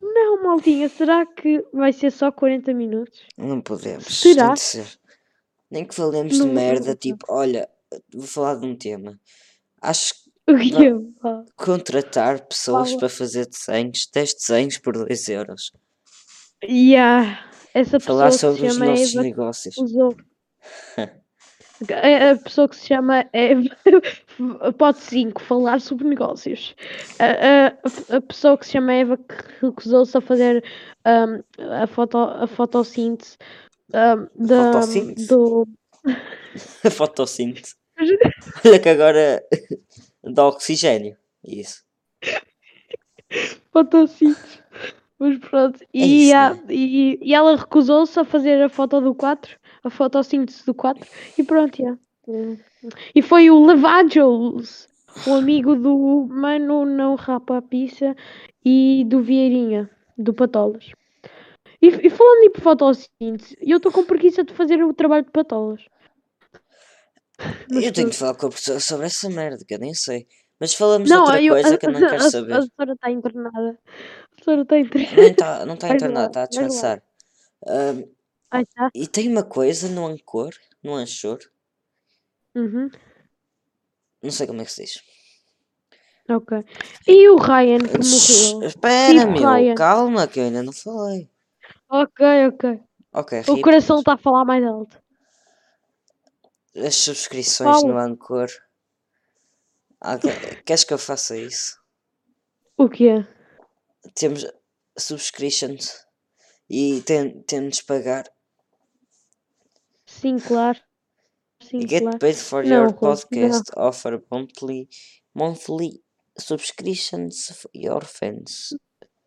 [0.00, 3.20] Não, maltinha, será que vai ser só 40 minutos?
[3.36, 4.06] Não podemos.
[4.20, 4.54] Será?
[4.54, 4.98] De.
[5.70, 7.68] Nem que falemos de Não- merda, não- tipo, olha,
[8.12, 9.18] vou falar de um tema.
[9.80, 11.02] Acho que
[11.56, 13.00] contratar pessoas Fala.
[13.00, 15.70] para fazer desenhos, 10 desenhos por 2 euros.
[16.64, 17.48] Yeah.
[17.74, 19.76] Essa Falar pessoa que sobre os nossos Eva negócios.
[19.78, 20.16] usou.
[21.90, 23.62] A, pessoa que se chama Eva,
[24.78, 26.74] pode 5, falar sobre negócios.
[27.18, 30.64] A, a, a pessoa que se chama Eva que recusou-se a fazer
[31.06, 31.42] um,
[31.82, 33.36] a, foto, a fotossíntese
[33.92, 35.28] um, da, fotossíntese?
[35.28, 35.68] do.
[36.84, 37.74] A fotossíntese.
[38.66, 39.42] Olha que agora
[40.22, 41.16] dá oxigênio.
[41.44, 41.82] Isso.
[43.72, 44.61] Fotossíntese.
[45.22, 45.80] Mas pronto.
[45.82, 46.62] É E, isso, a- né?
[46.68, 51.06] e, e ela recusou-se a fazer a foto do 4, a fotossíntese do 4,
[51.38, 51.98] e pronto, yeah.
[53.14, 54.88] E foi o Levajos,
[55.24, 58.16] o amigo do Mano Não Rapa a Pizza
[58.64, 60.90] e do Vieirinha, do Patolas.
[61.80, 65.82] E, e falando em fotossíntese, eu estou com preguiça de fazer o trabalho de Patolas.
[67.68, 68.10] Mas eu tenho pronto.
[68.10, 70.26] de falar com a professora sobre essa merda, que eu nem sei.
[70.62, 72.52] Mas falamos Não, de outra eu, coisa que eu não quero saber.
[72.54, 73.78] a senhora está internada.
[74.40, 75.16] A senhora está internada.
[75.16, 76.46] Não está não tá lá, está a lá.
[76.46, 77.02] descansar.
[77.66, 78.04] Ahm,
[78.48, 78.88] Ai, tá.
[78.94, 81.40] e tem uma coisa no Ancor, no Anchor,
[82.54, 82.88] Uhum.
[84.22, 85.02] não sei como é que se diz.
[86.30, 86.64] Ok.
[87.08, 88.68] E o Ryan que Shhh, morreu?
[88.68, 89.74] Espera, Tipo meu, Ryan.
[89.74, 91.28] calma, que eu ainda não falei.
[91.88, 92.80] Ok, ok.
[93.14, 94.96] Ok, O coração está a falar mais alto.
[96.76, 97.92] as subscrições Fala.
[97.92, 98.46] no Ancor.
[100.02, 100.32] Alguém-
[100.66, 101.78] Queres que eu faça isso?
[102.76, 103.24] O quê?
[104.14, 104.44] Temos
[104.98, 106.04] subscriptions
[106.68, 108.24] e tem, temos de pagar.
[110.06, 110.80] Sim, claro.
[111.62, 112.18] Sim, get claro.
[112.18, 113.70] paid for Não, your podcast.
[113.76, 114.88] Offer monthly
[115.34, 116.02] monthly
[116.38, 118.74] subscriptions for your fans.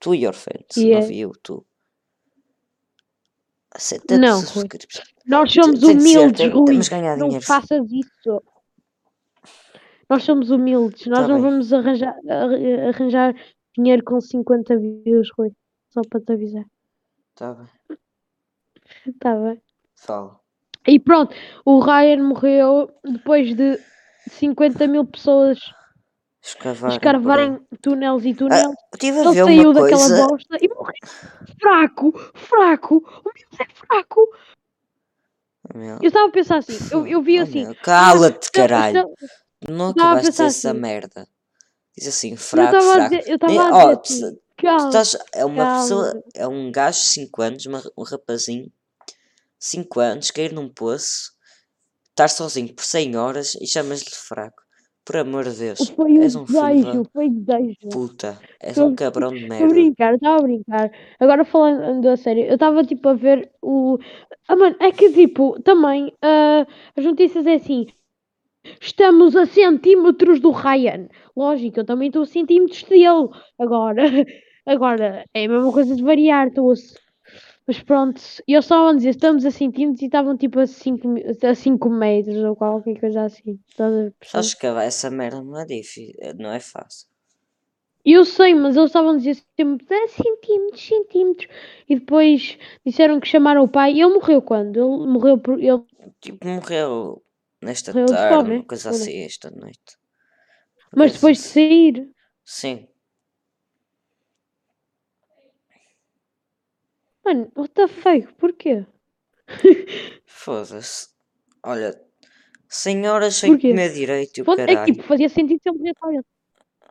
[0.01, 0.99] To your fans, Yeah.
[1.05, 1.65] not you, tu.
[3.71, 5.07] Aceita Não, subscriptions.
[5.25, 6.65] Nós somos humildes, Rui.
[6.65, 7.45] temos ganhar Não dinheiro.
[7.45, 8.43] faças isso.
[10.09, 11.07] Nós somos humildes.
[11.07, 11.51] Nós Tá não bem.
[11.51, 13.35] vamos arranjar, ar- arranjar
[13.75, 15.51] dinheiro com 50 views, Rui.
[15.89, 16.65] Só para te avisar.
[17.35, 17.97] Tá bem.
[19.07, 19.61] Está bem.
[19.95, 20.39] Fala.
[20.87, 21.33] E pronto,
[21.65, 23.79] o Ryan morreu depois de
[24.29, 25.59] 50 mil pessoas
[26.41, 26.95] Escavarem.
[26.95, 28.67] escarvarem túneis e Ah, túneis.
[28.93, 30.27] estive a ele saiu daquela coisa.
[30.27, 30.93] bosta e morreu.
[31.59, 34.29] Fraco, fraco, o miúdo é fraco.
[35.73, 37.65] Meu, Eu estava a pensar assim, eu, eu vi oh, assim.
[37.65, 39.09] meu, Cala-te, caralho.
[39.69, 40.79] Não estava a acabaste essa assim.
[40.79, 41.27] merda.
[41.97, 43.15] Diz assim, Eu fraco, estava a fraco.
[43.15, 44.87] dizer, eu estava Nem- a dizer tu- assim, calma.
[44.87, 45.81] estás, é uma calma.
[45.81, 48.71] pessoa, é um gajo de 5 anos, uma- um rapazinho,
[49.59, 51.33] 5 anos, cair num poço,
[52.09, 54.63] estar sozinho por 100 horas e chamas-lhe fraco.
[55.05, 57.89] Por amor de Deus, Foi és um um filho desejo, da foi desejo.
[57.89, 59.69] puta, és um cabrão de Estou a merda.
[59.69, 60.91] brincar, estava a brincar.
[61.19, 63.97] Agora falando a sério, eu estava tipo a ver o.
[64.47, 67.87] Ah, mano, é que tipo, também ah, as notícias é assim.
[68.81, 71.07] Estamos a centímetros do Ryan.
[71.35, 73.29] Lógico, eu também estou a centímetros dele.
[73.59, 74.03] Agora,
[74.65, 76.75] agora é a mesma coisa de variar, estou a.
[77.67, 81.07] Mas pronto, e eles estavam a dizer, estamos a centímetros e estavam tipo a 5
[81.43, 83.59] a cinco metros ou qualquer coisa assim.
[83.67, 84.29] Estás a perceber?
[84.29, 87.07] Sabes que essa merda não é difícil, não é fácil.
[88.05, 91.47] Eu sei, mas eles estavam a dizer sempre 10 centímetros, centímetros.
[91.89, 93.93] E depois disseram que chamaram o pai.
[93.93, 94.77] E ele morreu quando?
[94.77, 95.59] Ele morreu por.
[95.59, 95.81] Ele...
[96.21, 97.24] Tipo, morreu
[97.61, 98.97] nesta de tarde, fome, uma coisa Olha.
[98.97, 99.97] assim, esta noite.
[100.95, 102.11] Mas depois de sair.
[102.45, 102.87] Sim,
[107.25, 108.33] Mano, what the fuck?
[108.39, 108.85] Porquê?
[110.25, 111.09] foda-se.
[111.63, 111.99] Olha,
[112.69, 113.69] senhoras sem Porquê?
[113.69, 114.93] comer direito e o É que caralho.
[114.93, 116.31] tipo, fazia sentido se ele morrer para dentro.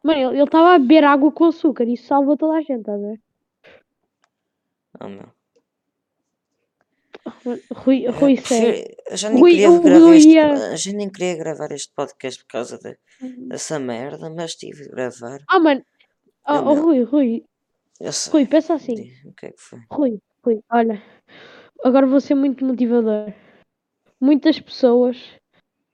[0.05, 1.85] Mano, ele ele estava a beber água com açúcar.
[1.89, 3.21] Isso salva toda a gente, estás a ver?
[5.01, 5.33] Oh, meu.
[7.73, 8.35] Rui, Eu Rui
[9.11, 12.43] eu já nem Rui, queria gravar eu este, ia- já nem queria gravar este podcast
[12.45, 12.99] por causa de-
[13.49, 15.41] dessa merda, mas tive de gravar.
[15.49, 15.83] Ah, mano.
[16.45, 16.83] Ah, oh, não.
[16.83, 17.45] Rui, Rui.
[18.01, 18.33] Eu sei.
[18.33, 19.11] Rui, pensa assim.
[19.25, 19.81] O que é que foi?
[19.91, 21.03] Rui, Rui, olha,
[21.83, 23.33] agora vou ser muito motivador.
[24.21, 25.17] Muitas pessoas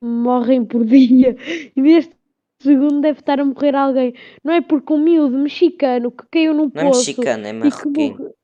[0.00, 1.36] morrem por dia
[1.76, 2.14] e neste
[2.60, 4.14] segundo deve estar a morrer alguém.
[4.42, 7.52] Não é porque um miúdo mexicano que caiu num Não é poço mexicano, é e
[7.52, 8.34] que marroquino.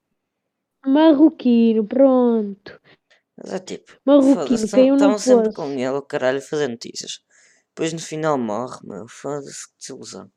[0.87, 2.81] Marroquino, pronto.
[3.45, 7.21] É tipo, Marroquino caiu estão num sempre com ele, o caralho, a fazer notícias.
[7.69, 10.31] Depois no final morre, meu, foda-se, que desilusão.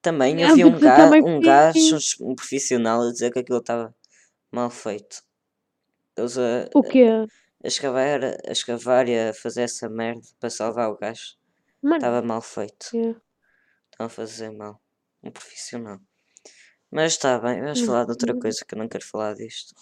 [0.00, 3.94] Também Ah, havia um, ga um gajo, um, profissional, a dizer que aquilo estava
[4.50, 5.22] mal feito.
[6.16, 7.06] Eles a, O quê?
[7.06, 11.36] a, escavar, a escavar e a fazer essa merda para salvar o gajo.
[11.84, 12.86] Estava mal feito.
[13.92, 14.80] Estão a fazer mal.
[15.22, 16.00] Um profissional.
[16.92, 18.40] Mas está bem, vamos Não falar de outra precisa.
[18.40, 19.74] coisa que eu não quero falar disto.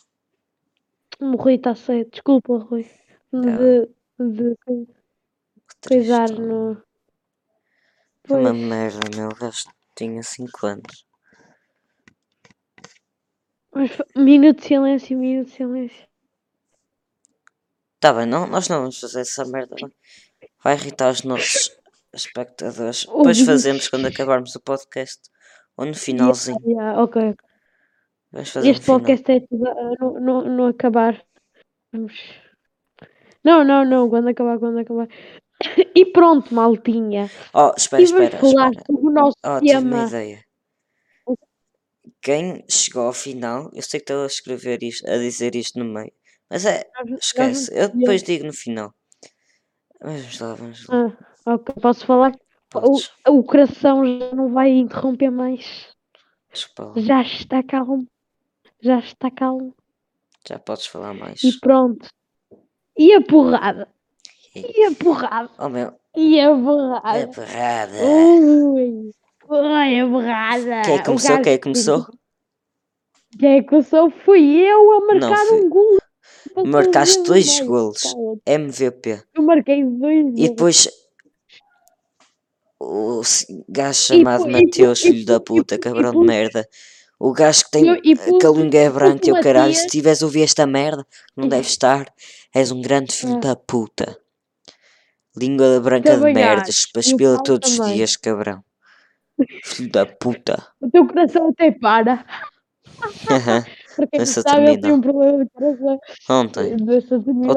[1.20, 2.10] o Rui está certo.
[2.12, 2.84] Desculpa, Rui.
[3.32, 3.86] De,
[4.18, 6.40] de Que coisar triste.
[6.40, 6.82] no.
[8.26, 9.28] Foi uma merda, meu.
[9.28, 9.64] O gajo
[9.96, 11.04] tinha 5 anos.
[13.74, 16.06] Mas Minuto de silêncio, minuto de silêncio.
[18.00, 19.76] Tá bem, não, nós não vamos fazer essa merda.
[19.80, 19.90] Vai,
[20.64, 21.70] vai irritar os nossos
[22.14, 23.04] espectadores.
[23.04, 25.20] Depois fazemos quando acabarmos o podcast.
[25.80, 26.58] Ou no finalzinho.
[26.64, 27.34] Yeah, ok.
[28.32, 31.14] Vamos fazer Este um podcast é tudo a não, não, não acabar.
[31.92, 32.14] Vamos.
[33.42, 34.08] Não, não, não.
[34.10, 35.08] Quando acabar, quando acabar.
[35.96, 37.30] E pronto, maltinha.
[37.52, 38.86] Oh, espera, E vamos espera, falar espera.
[38.86, 40.06] sobre o nosso Oh, tive uma tema.
[40.08, 40.44] ideia.
[42.22, 45.84] Quem chegou ao final, eu sei que estou a escrever isto, a dizer isto no
[45.86, 46.12] meio.
[46.50, 46.84] Mas é,
[47.20, 47.70] esquece.
[47.74, 48.92] Eu depois digo no final.
[50.02, 51.16] Vamos lá, vamos lá.
[51.46, 51.74] Ah, ok.
[51.80, 52.32] Posso falar?
[52.74, 52.98] O,
[53.38, 55.88] o coração já não vai interromper mais.
[56.96, 58.06] Já está calmo.
[58.80, 59.74] Já está calmo.
[60.48, 61.42] Já podes falar mais.
[61.42, 62.08] E pronto.
[62.96, 63.88] E a porrada?
[64.54, 65.50] E a porrada?
[65.58, 67.28] Oh meu, E a é porrada?
[67.28, 68.04] porrada.
[68.04, 69.10] Ui!
[69.48, 70.82] Ui, a!
[70.82, 71.30] Quem é começou?
[71.30, 72.06] gajo Quem é começou?
[73.38, 74.10] Quem é começou?
[74.10, 75.98] Fui eu a marcar um gol.
[76.66, 78.14] Marcaste dois golos.
[78.46, 79.22] MVP.
[79.34, 80.88] Eu marquei dois E depois
[82.80, 83.20] o
[83.68, 86.66] gajo chamado e Mateus, filho da pu- puta, pu- cabrão de merda.
[87.18, 89.86] O gajo que tem Eu- língua é branco e o caralho, se
[90.22, 92.06] a ouvir esta merda, não deves estar.
[92.54, 93.40] És um grande filho Ah.
[93.40, 94.16] da puta.
[95.36, 96.86] Língua branca de merdas,
[97.34, 98.64] Paulo todos os dias, cabrão.
[99.64, 100.66] Filho da puta.
[100.80, 102.24] O teu coração até para.
[103.96, 104.94] Para quem não sabe, tem termina.
[104.94, 105.98] um problema de coração.
[106.28, 106.76] Ontem.
[107.48, 107.54] Ou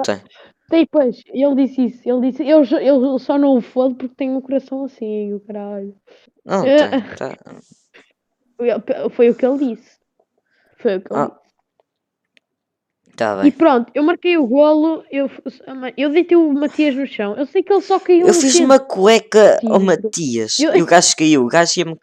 [0.70, 0.86] tem?
[0.86, 2.02] Pois, ele disse isso.
[2.06, 5.96] Ele disse, eu, eu só não o fodo porque tenho um coração assim, o caralho.
[6.46, 7.16] Não Eh, tem.
[7.16, 7.38] Tá.
[8.58, 9.98] Foi- Foi o que ele disse.
[10.78, 11.44] Foi o que ele Ah, disse.
[13.16, 13.52] Tá E bem.
[13.52, 15.30] pronto, eu marquei o golo, eu,
[15.96, 17.36] eu deitei o Matias no chão.
[17.38, 19.80] Eu sei que ele só caiu Eu fiz uma cueca ao.
[19.80, 21.44] Matias Eu- e o gajo caiu.
[21.44, 21.96] O gajo ia-me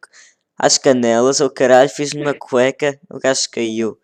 [0.57, 3.99] às canelas, o caralho, fiz-lhe uma cueca, o gajo caiu.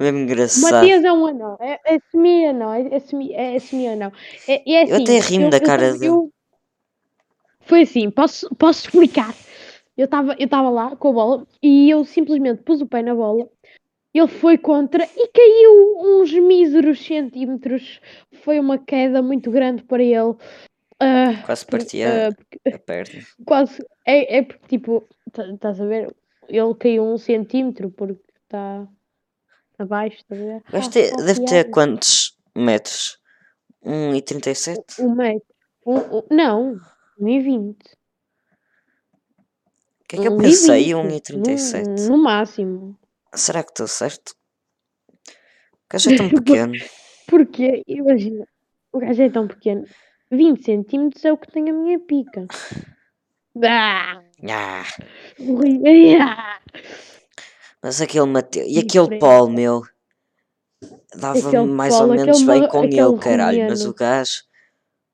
[0.00, 0.72] Mesmo O engraçado.
[0.72, 4.12] Matias é um anão, é, é semi-anão, é, é semi- é semi-anão.
[4.48, 6.12] É, é Eu assim, até rimo eu- da eu cara também- dele.
[6.12, 6.32] eu-
[7.60, 9.34] Foi assim, posso, posso explicar.
[9.96, 13.14] eu estava eu tava lá com a bola e eu simplesmente pus o pé na
[13.14, 13.46] bola.
[14.14, 18.00] Ele foi contra e caiu uns míseros centímetros.
[18.42, 20.30] Foi uma queda muito grande para ele.
[21.02, 23.22] Uh, Quase partia uh, a perna.
[23.46, 23.84] Quase.
[24.06, 26.12] É, é porque, tipo, estás a ver?
[26.48, 28.88] Ele caiu um centímetro porque está
[29.82, 30.62] abaixo, estás a ver?
[30.72, 33.18] ah, deve ter quantos metros?
[33.84, 35.00] 1,37?
[35.00, 35.46] Um metro.
[35.86, 36.80] Um, um, não,
[37.20, 37.70] 1,20.
[37.70, 37.76] O
[40.08, 40.88] que é que eu pensei?
[40.88, 41.86] 1,37.
[41.86, 42.98] No, no máximo.
[43.34, 44.30] Será que estou certo?
[44.30, 46.74] O gajo é tão pequeno.
[47.28, 48.46] Porque, imagina,
[48.92, 49.84] o gajo é tão pequeno.
[50.30, 52.46] 20 centímetros é o que tem a minha pica.
[53.64, 54.20] Ah!
[54.48, 54.84] Ah.
[56.20, 56.60] Ah!
[57.82, 58.66] Mas aquele Mateu.
[58.66, 59.82] E aquele Paul, meu.
[61.14, 63.68] Dava mais Paul, ou menos bem com ele, caralho.
[63.68, 64.44] Mas o gajo.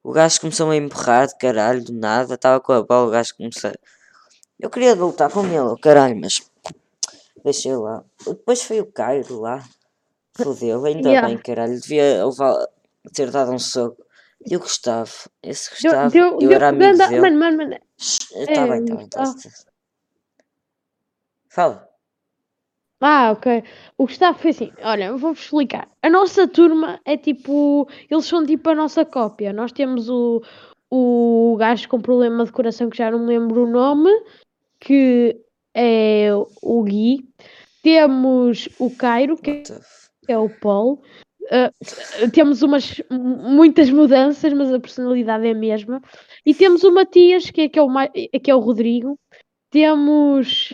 [0.03, 2.35] O gajo começou a empurrar de caralho, do nada.
[2.35, 3.73] Estava com a bola, o gajo começou.
[4.59, 6.43] Eu queria lutar com ele, caralho, mas.
[7.45, 8.05] Deixei lá.
[8.27, 9.65] Depois foi o Cairo lá.
[10.37, 11.27] Fodeu, ainda yeah.
[11.27, 11.81] bem, caralho.
[11.81, 12.23] Devia
[13.13, 14.05] ter dado um soco.
[14.45, 17.21] E o Gustavo, esse Gustavo, deu, eu deu, era amigo deu, dele.
[17.21, 17.79] Mano, mano, mano.
[17.99, 19.35] Está é, bem, está bem, tá,
[21.51, 21.96] Fala.
[23.01, 23.63] Ah, ok.
[23.99, 25.89] O Gustavo foi assim, olha, vou-vos explicar.
[26.03, 29.53] A nossa turma é tipo, eles são tipo a nossa cópia.
[29.53, 30.43] Nós temos o,
[30.91, 34.11] o gajo com problema de coração, que já não me lembro o nome,
[34.81, 35.37] que
[35.75, 36.31] é
[36.63, 37.29] o Gui.
[37.83, 39.63] Temos o Cairo, que
[40.27, 41.03] é o Paul.
[41.47, 46.03] Uh, temos umas muitas mudanças, mas a personalidade é a mesma.
[46.45, 47.89] E temos o Matias, que é, que é, o,
[48.43, 49.19] que é o Rodrigo.
[49.71, 50.73] Temos.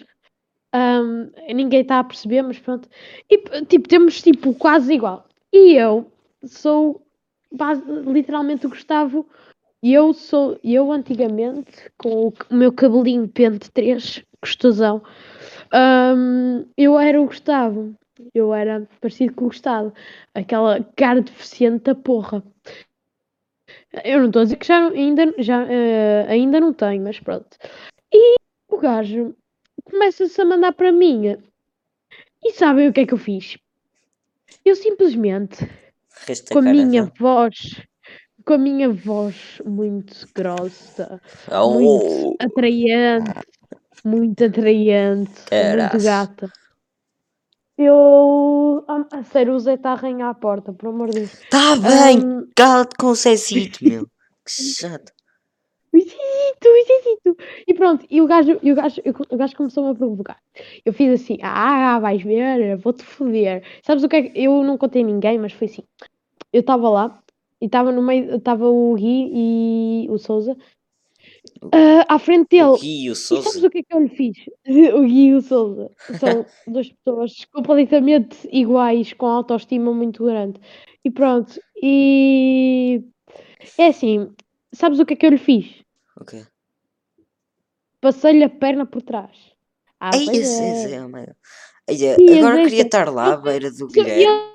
[0.75, 2.89] Um, ninguém está a perceber, mas pronto.
[3.31, 5.27] E tipo, temos tipo quase igual.
[5.53, 6.11] E eu
[6.45, 7.03] sou
[7.51, 9.27] base, literalmente o Gustavo.
[9.83, 15.03] E eu sou, eu antigamente, com o, o meu cabelinho pente 3, gostosão,
[15.75, 17.95] um, eu era o Gustavo
[18.35, 19.93] eu era parecido com o Gustavo.
[20.35, 22.43] Aquela cara deficiente da porra.
[24.05, 27.57] Eu não estou a dizer que já, ainda, já, uh, ainda não tenho, mas pronto.
[28.13, 28.37] E
[28.69, 29.35] o gajo
[29.93, 31.37] começa-se a mandar para mim.
[32.43, 33.57] E sabem o que é que eu fiz?
[34.65, 35.69] Eu simplesmente,
[36.51, 37.83] com a minha voz,
[38.45, 41.75] com a minha voz muito grossa, oh.
[41.75, 43.31] muito atraente,
[44.05, 46.51] muito atraente, muito gata
[47.85, 48.85] eu.
[49.11, 51.41] A sério, o Zé está a arranhar a porta, por amor de Deus.
[51.51, 52.49] Tá bem, um...
[52.55, 54.07] cala-te com o Zezito, meu.
[54.45, 55.13] que chato.
[56.69, 57.37] O Zezito.
[57.67, 60.39] E pronto, e o gajo, e o gajo, o gajo começou-me a provocar.
[60.85, 63.65] Eu fiz assim: ah, vais ver, vou-te foder.
[63.83, 64.41] Sabes o que é que.
[64.41, 65.83] Eu não contei ninguém, mas foi assim.
[66.53, 67.23] Eu estava lá
[67.61, 70.57] e estava no meio, estava o Gui e o Souza
[71.65, 72.65] Uh, à frente dele.
[72.65, 73.43] O Gui e o Souza.
[73.43, 74.37] sabes o que é que eu lhe fiz?
[74.95, 75.91] o Gui e o Souza.
[76.19, 80.61] São duas pessoas completamente iguais, com autoestima muito grande.
[81.05, 81.61] E pronto.
[81.81, 83.05] E
[83.79, 84.31] é assim,
[84.73, 85.83] sabes o que é que eu lhe fiz?
[86.21, 86.45] Ok.
[88.03, 89.31] Passei-lhe a perna por trás.
[90.01, 90.97] Ah, Ei, esse, é.
[91.87, 94.51] é, agora queria estar lá à beira do Guilherme.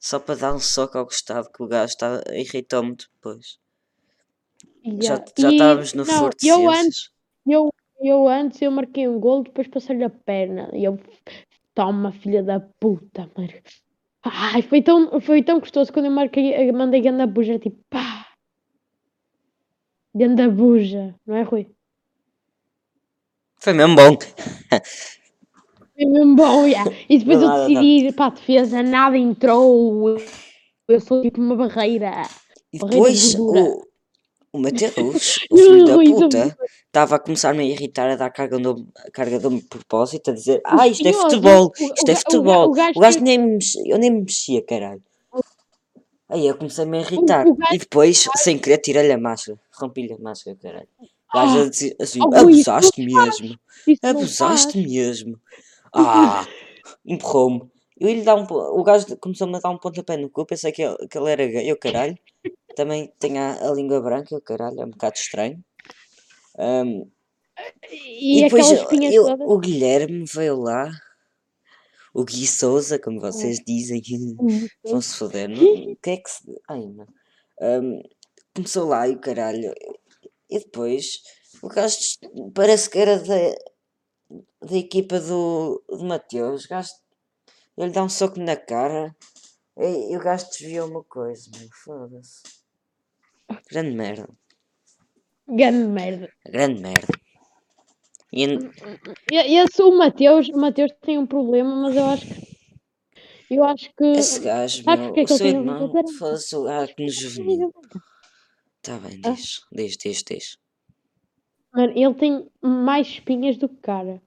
[0.00, 1.94] Só para dar um soco ao Gustavo, que o gajo
[2.32, 3.58] irritou-me depois.
[5.02, 7.10] Já, já estávamos no não, Forte eu antes,
[7.46, 7.68] eu,
[8.00, 10.70] eu antes eu marquei um gol, depois passei-lhe a perna.
[10.72, 10.98] E eu,
[11.74, 13.52] toma, filha da puta, mano.
[14.22, 18.26] Ai, foi tão, foi tão gostoso quando eu marquei, eu mandei ganda buja, tipo, pá.
[20.14, 21.70] Ganda buja, não é, Rui?
[23.58, 24.16] Foi mesmo bom.
[25.94, 26.90] foi mesmo bom, yeah.
[27.08, 30.16] E depois não, eu decidi ir para a defesa, nada entrou.
[30.88, 32.22] Eu sou tipo uma barreira.
[32.72, 33.84] E depois, o,
[34.52, 38.86] o Mateus, o filho da puta, estava a começar-me a irritar, a dar carga de
[39.12, 42.70] carga de propósito, a dizer: Ah, isto é futebol, isto é futebol.
[42.70, 45.02] O gajo nem me eu nem me mexia, caralho.
[46.28, 47.46] Aí eu comecei-me a irritar.
[47.72, 49.58] E depois, sem querer, tirei-lhe a máscara.
[49.72, 50.88] Rompi-lhe a máscara, caralho.
[51.32, 53.58] Gajo a dizer assim: Abusaste mesmo.
[54.02, 55.40] Abusaste mesmo.
[55.92, 56.46] Ah,
[57.04, 57.70] empurrou-me.
[57.98, 58.46] Eu ia dar um.
[58.50, 60.46] O gajo começou-me a dar um pontapé no cu.
[60.46, 62.16] Pensei que ele, que ele era gay, eu caralho
[62.78, 65.64] também tem a, a língua branca, caralho, é um bocado estranho.
[66.56, 67.10] Um,
[67.90, 70.88] e, e depois eu, o Guilherme veio lá,
[72.14, 74.00] o Gui Souza, como vocês dizem,
[74.84, 75.50] vão se foder.
[75.50, 76.44] O que é que se.
[76.68, 77.08] Ai, mano.
[77.60, 78.00] Um,
[78.54, 79.74] começou lá e o caralho.
[80.50, 81.22] E depois
[81.62, 81.98] o gajo
[82.54, 83.34] parece que era da,
[84.62, 86.64] da equipa do, do Mateus.
[86.64, 86.90] O gajo
[87.76, 89.14] ele dá um soco na cara
[89.76, 91.68] e, e o gajo desviou uma coisa, meu.
[91.72, 92.42] Foda-se.
[93.70, 94.28] Grande merda.
[95.46, 96.32] Grande merda.
[96.44, 97.08] Grande merda.
[98.32, 98.44] E...
[99.32, 102.48] Esse, o Mateus, o Mateus tem um problema, mas eu acho que.
[103.50, 104.04] Eu acho que.
[104.04, 107.72] Esse gajo, sabe meu, que é que o seu irmão, fosse o gajo no juvenil.
[108.88, 109.68] Tá bem, diz, ah?
[109.70, 110.58] diz, diz, diz.
[111.74, 114.22] Mano, ele tem mais espinhas do que cara.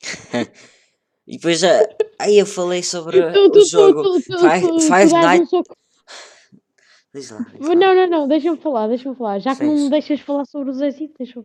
[1.28, 1.86] e depois já.
[2.18, 5.52] Aí eu falei sobre tu, tu, o jogo tu, Five, Nights.
[5.52, 5.62] Um
[7.12, 7.74] diz lá, diz lá.
[7.74, 9.38] Não, não, não, deixa-me falar, deixa-me falar.
[9.38, 11.44] Já que não me deixas falar sobre o Zezito, deixa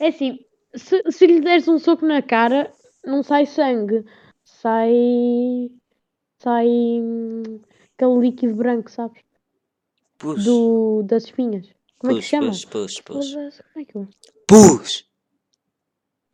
[0.00, 0.40] É assim,
[0.74, 2.72] se, se lhe deres um soco na cara,
[3.04, 4.04] não sai sangue.
[4.42, 5.70] Sai.
[6.42, 6.66] Sai.
[6.66, 7.60] Hum,
[7.96, 9.22] aquele líquido branco, sabes?
[10.18, 10.44] Pus.
[10.44, 11.68] Do, das espinhas.
[12.00, 12.46] Como é que chama?
[12.46, 13.32] Pus, pus, pus.
[13.32, 14.08] Como é que eu...
[14.48, 15.04] Pus!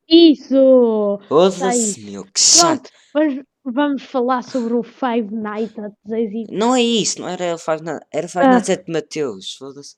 [0.09, 1.21] Isso!
[1.29, 2.89] Foda-se, meu, que chato.
[3.13, 6.47] Vamos, vamos falar sobre o Five Nights at Zazie.
[6.53, 8.53] Não é isso, não era o Five Nights, era Five ah.
[8.53, 9.97] Nights at Mateus, foda-se.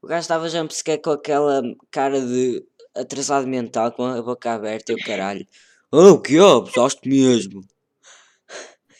[0.00, 4.92] O gajo estava já sequer com aquela cara de atrasado mental, com a boca aberta
[4.92, 5.46] e o caralho.
[5.94, 7.60] Oh, que ó, abusaste mesmo.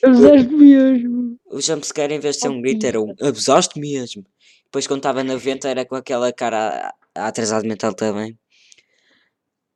[0.04, 1.40] Abusaste mesmo.
[1.46, 4.26] O jumpscare em vez de ser um grito era um abusaste mesmo.
[4.72, 8.38] Depois quando estava na venta era com aquela cara atrasado mental também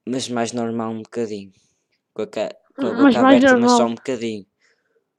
[0.07, 1.53] mas mais normal um bocadinho.
[2.15, 2.55] Com a, ca...
[2.77, 3.69] com a boca mas aberta, normal.
[3.69, 4.47] mas só um bocadinho.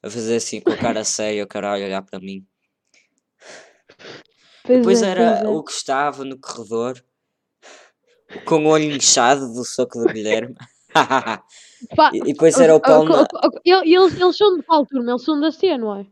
[0.01, 2.47] A fazer assim com a cara séria, o caralho olhar para mim.
[4.63, 5.47] Pois depois é, era é.
[5.47, 7.03] o que estava no corredor
[8.45, 10.55] com o olho inchado do soco do Guilherme.
[12.13, 13.09] e, depois era o Paulo.
[13.09, 13.27] Na...
[13.65, 15.11] Eles, eles são de qual turma?
[15.11, 16.05] Eles são da C, não é?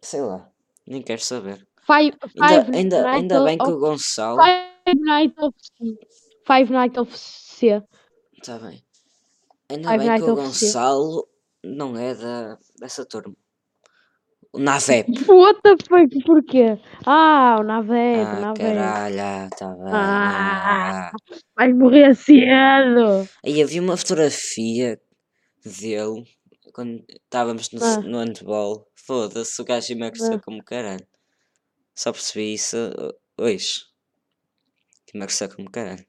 [0.00, 0.50] Sei lá,
[0.86, 1.66] nem quero saber.
[1.86, 4.40] Five, five ainda, ainda, ainda bem que o Gonçalo.
[4.42, 5.98] Five Night of C.
[6.46, 7.82] Five Night of C.
[8.32, 8.82] Está bem.
[9.70, 11.28] Ainda Five bem que o Gonçalo
[11.64, 13.34] não é da, dessa turma.
[14.52, 15.10] O Navep.
[15.28, 16.24] What the fuck?
[16.24, 16.78] Porquê?
[17.04, 18.60] Ah, o Navep, ah, o Navep.
[18.60, 19.92] Caralho, tá bem.
[19.92, 21.10] Ah,
[21.56, 23.28] vai morrer cedo.
[23.44, 25.00] Aí havia uma fotografia
[25.64, 26.24] dele
[26.72, 28.00] quando estávamos no, ah.
[28.00, 28.86] no handball.
[28.94, 30.40] Foda-se, o gajo emagreceu ah.
[30.40, 31.04] como caralho.
[31.94, 32.76] Só percebi isso
[33.38, 33.84] hoje.
[35.14, 36.04] Emagreceu como caralho.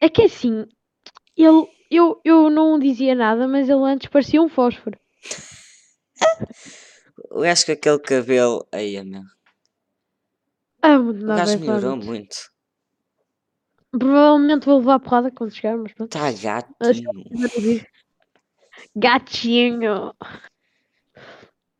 [0.00, 0.66] É que assim,
[1.34, 4.98] ele, eu, eu não dizia nada, mas ele antes parecia um fósforo.
[7.30, 8.68] eu acho que aquele cabelo.
[8.70, 9.22] Aí, meu.
[10.82, 12.52] Ah, o gajo melhorou muito.
[13.90, 16.10] Provavelmente vou levar a porrada quando chegar, mas pronto.
[16.10, 17.12] Tá gatinho.
[18.94, 20.14] Gatinho.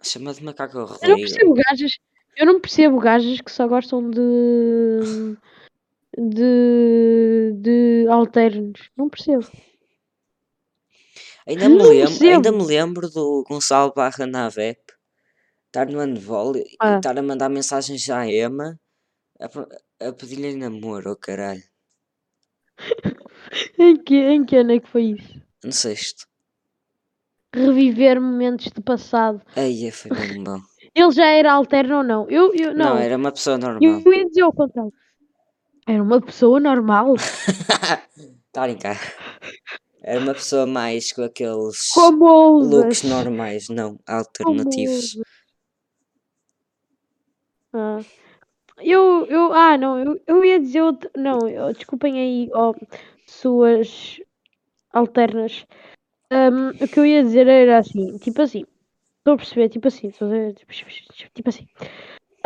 [0.03, 1.99] Chama de macaco Eu não percebo gajas.
[2.37, 5.37] Eu não percebo gajas que só gostam de
[6.17, 8.91] de, de alternos.
[8.97, 9.47] Não percebo.
[11.47, 14.81] Ainda me, lembro, ainda me lembro do Gonçalo Barra na VEP
[15.67, 16.97] estar no handball e ah.
[16.97, 18.81] estar a mandar mensagens à Emma
[19.41, 21.63] a, a pedir-lhe namoro, oh caralho.
[23.79, 25.43] em, que, em que ano é que foi isso?
[25.63, 26.27] No sexto.
[27.55, 29.43] Reviver momentos do passado.
[29.55, 30.61] Aí foi bem bom.
[30.95, 32.31] Ele já era alterno ou não?
[32.31, 32.95] Eu, eu, não.
[32.95, 33.83] não, era uma pessoa normal.
[33.83, 34.93] Eu ia dizer o contrário.
[35.87, 37.15] Era uma pessoa normal.
[37.17, 38.01] Está
[38.63, 38.99] a brincar.
[40.03, 45.19] Era uma pessoa mais com aqueles Como looks normais, não alternativos.
[47.73, 48.01] Ah.
[48.79, 52.75] Eu, eu, ah, não, eu, eu ia dizer outro, não, eu, desculpem aí, oh,
[53.27, 54.21] suas
[54.93, 55.65] alternas.
[56.31, 58.65] Um, o que eu ia dizer era assim, tipo assim,
[59.25, 61.67] estou a perceber, tipo assim, tipo, tipo assim.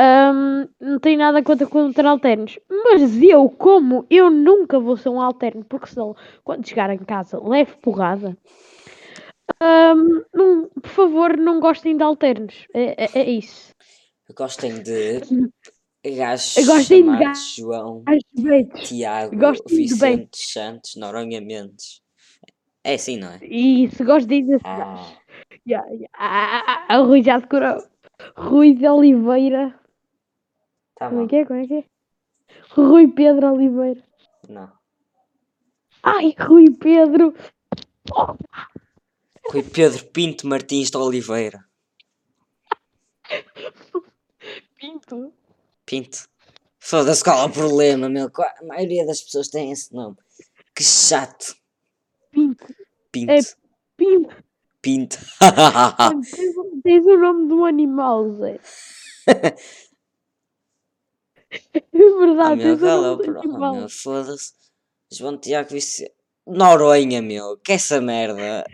[0.00, 2.56] Um, não tenho nada contra, contra alternos.
[2.70, 6.14] Mas eu, como eu nunca vou ser um alterno, porque senão,
[6.44, 8.38] quando chegar em casa, levo porrada.
[9.60, 12.66] Um, não, por favor, não gostem de alternos.
[12.72, 13.74] É, é, é isso.
[14.36, 15.20] Gostem de
[16.16, 18.04] gajos gostem de gajos, João,
[18.84, 19.36] Tiago,
[19.66, 22.02] Vicente Santos, Noronha Mendes.
[22.84, 23.44] É assim, não é?
[23.44, 25.17] Isso, gosto de dizer ah.
[25.66, 26.10] Yeah, yeah.
[26.14, 27.82] Ah, ah, Rui já decorou.
[28.36, 29.78] Rui de Oliveira.
[30.96, 31.44] Tá Como é que é?
[31.44, 31.84] Como é que é?
[32.70, 34.02] Rui Pedro Oliveira.
[34.48, 34.72] Não.
[36.02, 37.34] Ai, Rui Pedro.
[39.50, 41.64] Rui Pedro Pinto Martins de Oliveira.
[44.76, 45.32] Pinto?
[45.84, 46.28] Pinto.
[46.78, 48.30] Foda-se qual é o problema, meu.
[48.38, 50.16] A maioria das pessoas tem esse nome.
[50.74, 51.56] Que chato.
[52.30, 52.66] Pinto.
[53.10, 53.32] Pinto.
[53.32, 53.38] É
[53.96, 54.47] Pinto.
[54.88, 55.18] Pinto.
[56.82, 58.58] tens o nome de um animal, Zé.
[61.50, 62.62] É verdade.
[62.62, 64.52] Ah, meu, cala meu, foda-se.
[65.10, 66.12] João Tiago Vicente.
[66.46, 68.66] Noronha, meu, que essa merda.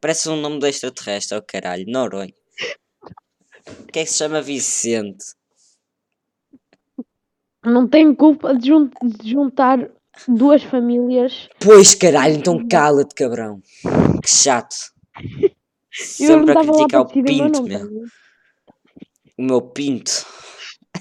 [0.00, 2.32] Parece um nome de extraterrestre, oh caralho, Noronha.
[3.92, 5.24] que é que se chama Vicente?
[7.64, 9.90] Não tenho culpa de, jun de juntar
[10.28, 11.48] duas famílias.
[11.60, 13.60] Pois caralho, então cala-te, cabrão.
[14.22, 14.76] Que chato.
[16.00, 17.86] Sempre a criticar o pinto, meu.
[19.38, 20.26] O meu pinto.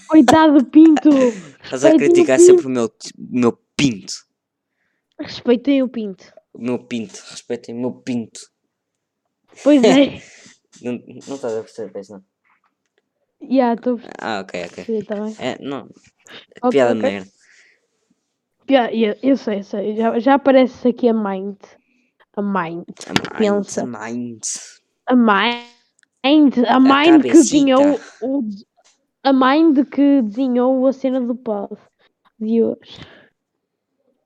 [0.08, 1.10] Coitado pinto.
[1.64, 4.14] Estás a criticar sempre o meu, o meu pinto.
[5.20, 6.34] Respeitem o pinto.
[6.54, 7.22] O meu pinto.
[7.30, 8.40] Respeitem o meu pinto.
[9.64, 10.22] Pois é.
[10.82, 10.94] não,
[11.28, 12.24] não estás a perceber, não?
[13.42, 13.98] Yeah, tô...
[14.20, 15.04] Ah, ok, ok.
[15.04, 15.90] Tá é, não.
[16.62, 17.02] Okay, Piada okay.
[17.02, 17.32] merda.
[18.70, 19.96] Yeah, yeah, eu sei, eu sei.
[19.96, 21.58] Já, já aparece aqui a mind.
[22.36, 22.84] A mind.
[23.08, 23.38] A mind.
[23.38, 23.84] Pensa.
[23.84, 24.42] A mind.
[25.10, 26.54] A mind.
[26.68, 28.44] A mind que desenhou o,
[29.24, 31.76] a mind que desenhou a cena do pod
[32.40, 33.00] de hoje.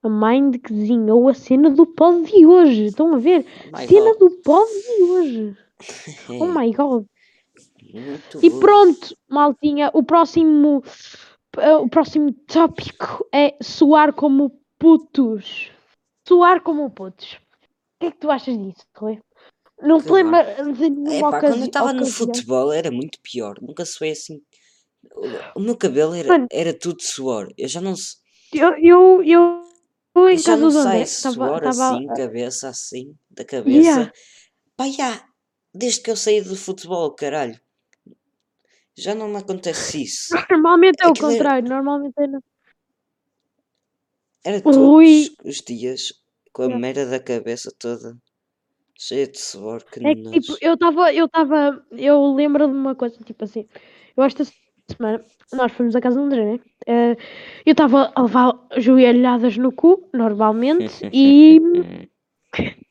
[0.04, 2.86] A mind que desenhou a cena do pod de hoje.
[2.88, 3.46] Estão a ver?
[3.74, 4.20] Oh cena God.
[4.20, 5.58] do pod de hoje.
[6.42, 7.06] oh my god.
[7.94, 8.60] Muito e bom.
[8.60, 9.90] pronto, maltinha.
[9.94, 10.84] O próximo,
[11.82, 15.72] o próximo tópico é soar como putos.
[16.28, 17.36] Soar como putos.
[17.36, 19.22] O que é que tu achas disso, Chloe?
[19.84, 23.56] Não te lembro de nenhuma Epá, Quando eu estava no futebol era muito pior.
[23.62, 24.42] Nunca soei assim.
[25.56, 27.54] O meu cabelo era, Mano, era tudo suor.
[27.58, 28.22] Eu já não sei.
[28.54, 29.62] Eu, eu, eu,
[30.16, 32.18] eu em já não sei suor tava, assim, tava...
[32.18, 33.90] cabeça assim, da cabeça.
[33.90, 34.14] Yeah.
[34.78, 35.28] Pá, yeah,
[35.74, 37.60] desde que eu saí do futebol, caralho.
[38.96, 40.34] Já não me acontece isso.
[40.50, 41.76] Normalmente é o contrário, era...
[41.76, 42.28] normalmente é.
[44.46, 46.14] Era todos os dias
[46.54, 46.80] com a yeah.
[46.82, 48.18] merda da cabeça toda
[48.96, 49.84] cheia de suor.
[50.02, 53.68] É que, tipo, eu estava, eu estava, eu lembro de uma coisa, tipo assim,
[54.16, 54.44] eu esta
[54.88, 56.60] semana nós fomos à casa do André, né?
[56.88, 57.18] Uh,
[57.66, 61.60] eu estava a levar joelhadas no cu, normalmente, e.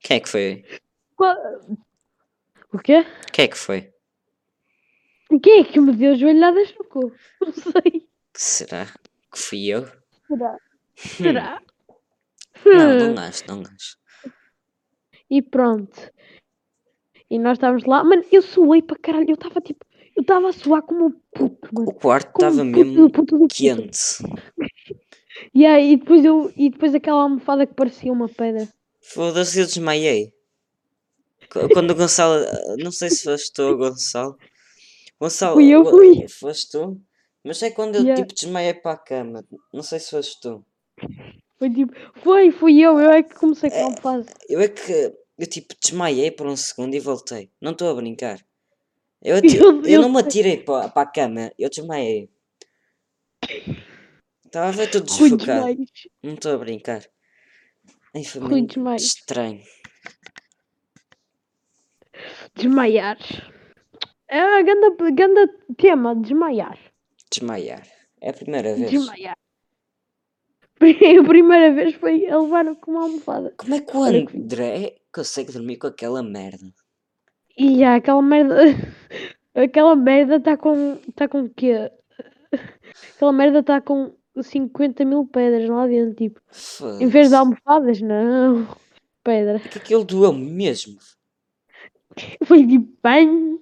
[0.00, 0.64] Quem é que foi?
[2.72, 3.06] O quê?
[3.32, 3.92] Quem é que foi?
[5.42, 7.12] Quem é que me deu joelhadas no cu?
[7.40, 8.08] Não sei.
[8.34, 9.86] Será que fui eu?
[10.26, 10.56] Será?
[10.96, 11.62] Será?
[12.64, 13.96] Não, não acho, não acho.
[15.30, 16.10] E pronto.
[17.30, 18.04] E nós estávamos lá.
[18.04, 19.30] Mano, eu suei para caralho.
[19.30, 19.84] Eu estava tipo.
[20.14, 21.88] Eu estava a suar como um puto, mano.
[21.88, 23.98] O quarto estava mesmo puto, puto, quente.
[25.56, 28.68] yeah, e, depois eu, e depois aquela almofada que parecia uma pedra.
[29.00, 30.34] Foda-se, eu desmaiei.
[31.72, 32.44] Quando o Gonçalo.
[32.78, 34.36] Não sei se foste tu, Gonçalo.
[35.18, 35.54] Gonçalo.
[35.54, 36.28] Fui eu, fui.
[36.28, 37.00] Foste tu?
[37.44, 38.22] Mas é quando eu yeah.
[38.22, 39.44] tipo desmaiei para a cama.
[39.72, 40.64] Não sei se foste tu.
[41.62, 41.92] Foi tipo.
[42.24, 42.98] Foi, fui eu.
[42.98, 44.26] Eu é que comecei com a almofada.
[44.48, 47.52] Eu é que eu tipo desmaiei por um segundo e voltei.
[47.60, 48.44] Não estou a brincar.
[49.22, 52.28] Eu, eu, eu não me atirei para, a cama, eu desmaiei.
[54.44, 55.76] Estava a ver tudo desfocado.
[56.20, 57.08] Não estou a brincar.
[58.12, 59.62] Ai, foi muito estranho.
[62.56, 63.18] Desmaiar.
[64.26, 66.76] É a grande, grande tema, desmaiar.
[67.30, 67.86] Desmaiar.
[68.20, 68.90] É a primeira vez.
[68.90, 69.36] Desmaiar.
[71.20, 73.54] A primeira vez foi a levar com uma almofada.
[73.56, 76.72] Como é que o André consegue dormir com aquela merda?
[77.56, 78.56] E aquela merda.
[79.54, 80.98] Aquela merda está com.
[81.06, 81.90] Está com o quê?
[83.14, 86.40] Aquela merda está com 50 mil pedras lá dentro, tipo.
[86.98, 88.66] Em vez de almofadas, não.
[89.22, 89.56] Pedra.
[89.56, 90.98] É que aquilo doeu mesmo.
[92.44, 93.60] Foi de banho.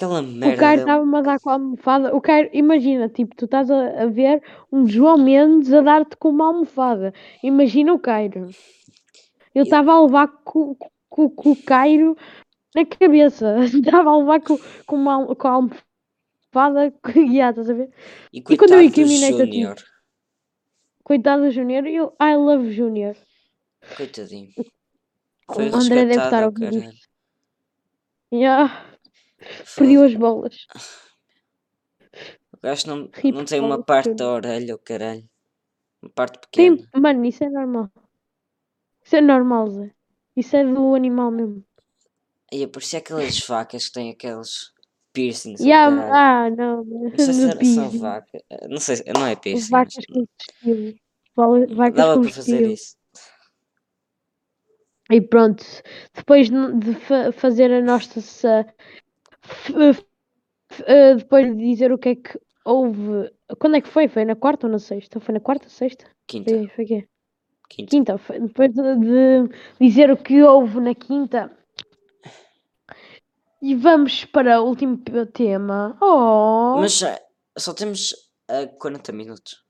[0.00, 0.54] Aquela merda.
[0.54, 2.16] O Cairo estava-me a dar com a almofada.
[2.16, 4.42] O Cairo, imagina, tipo, tu estás a, a ver
[4.72, 7.12] um João Mendes a dar-te com uma almofada.
[7.42, 8.48] Imagina o Cairo.
[9.54, 10.74] Eu estava a levar com,
[11.10, 12.16] com, com o Cairo
[12.74, 13.58] na cabeça.
[13.68, 16.94] Estava a levar com, com, uma, com a almofada.
[17.14, 17.90] Yeah, estás a ver?
[18.32, 19.84] E, e quando eu incriminei-te a ti.
[21.04, 21.86] Coitado do Júnior.
[21.86, 23.16] Eu, I love Júnior.
[23.96, 24.48] Coitadinho.
[25.52, 26.90] Foi o André deve estar a ouvir.
[28.32, 28.89] Yeah.
[29.76, 30.66] Perdeu as bolas.
[32.52, 35.28] O gajo não, não tem uma parte da orelha, o caralho.
[36.02, 36.76] Uma parte pequena.
[36.76, 37.90] Sim, mano, isso é normal.
[39.04, 39.90] Isso é normal, Zé.
[40.36, 41.64] Isso é do animal mesmo.
[42.52, 44.72] E por isso é aquelas vacas que têm aqueles
[45.12, 45.60] piercings.
[45.60, 46.84] Yeah, ah, não.
[46.84, 48.44] Não sei se era só vaca.
[48.68, 49.70] Não sei, não é piercing.
[49.70, 50.94] Vacas com estilo.
[51.76, 52.96] Vacas Dava para fazer isso.
[55.10, 55.64] E pronto,
[56.14, 58.64] depois de fazer a nossa
[59.70, 63.30] Uh, depois de dizer o que é que houve.
[63.58, 64.08] Quando é que foi?
[64.08, 65.20] Foi na quarta ou na sexta?
[65.20, 66.04] Foi na quarta, sexta?
[66.26, 66.50] Quinta.
[66.50, 67.08] Foi, foi quê?
[67.68, 67.90] Quinta.
[67.90, 69.48] quinta foi, depois de,
[69.80, 71.56] dizer o que houve na quinta.
[73.62, 74.98] E vamos para o último
[75.32, 75.96] tema.
[76.00, 76.80] Oh!
[76.80, 77.00] Mas
[77.58, 78.12] só temos
[78.50, 79.62] uh, 40 minutos.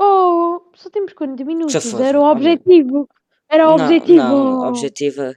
[0.00, 0.70] Oh!
[0.74, 1.94] Só temos 40 minutos.
[1.94, 3.08] Era o objetivo.
[3.48, 4.22] Era o não, objetivo.
[4.22, 5.34] Não, o objetivo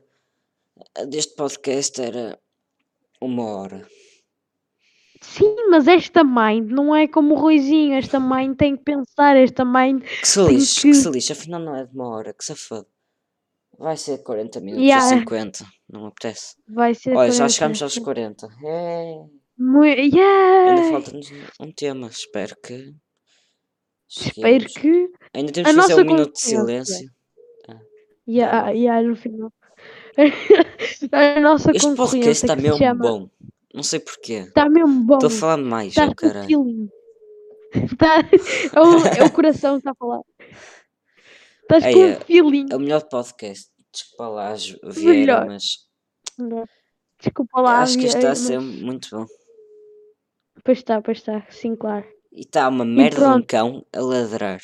[1.08, 2.40] deste podcast era
[3.26, 3.88] uma hora.
[5.22, 7.96] Sim, mas esta mãe não é como o Ruizinho.
[7.96, 9.36] Esta mãe tem que pensar.
[9.36, 10.00] Esta mãe.
[10.00, 10.88] Que se lixe, que...
[10.90, 11.34] que se lixe.
[11.34, 12.34] Afinal, não é de uma hora.
[12.34, 12.88] Que se foda.
[13.78, 15.06] Vai ser 40 minutos yeah.
[15.06, 15.66] ou 50.
[15.90, 16.56] Não apetece.
[16.68, 18.48] Vai ser Olha, já chegamos aos 40.
[18.64, 19.16] É.
[19.58, 20.00] Muito...
[20.00, 20.72] Yeah.
[20.72, 22.08] Ainda falta-nos um tema.
[22.08, 22.94] Espero que.
[24.08, 24.38] Cheguemos.
[24.38, 25.12] Espero que.
[25.34, 27.10] Ainda temos que fazer um minuto de silêncio.
[27.68, 27.80] Ah,
[28.28, 29.52] yeah, tá yeah, no final.
[31.12, 33.02] a nossa este podcast está mesmo chama...
[33.02, 33.30] bom.
[33.74, 34.46] Não sei porquê.
[34.48, 35.16] Está mesmo bom.
[35.16, 36.90] Estou a falar mais, tá oh, caralho.
[37.98, 38.24] Tá...
[38.74, 40.22] É, o, é o coração que está a falar.
[41.64, 42.66] Estás com um feeling.
[42.72, 43.70] É o melhor podcast.
[43.92, 44.54] Desculpa lá,
[44.86, 45.46] Vieira, melhor.
[45.48, 45.64] mas.
[47.20, 49.26] Desculpa lá, Acho que isto está a ser muito bom.
[50.64, 52.06] Pois está, pois está, sim, claro.
[52.32, 54.62] E está uma merda de um cão a ladrar.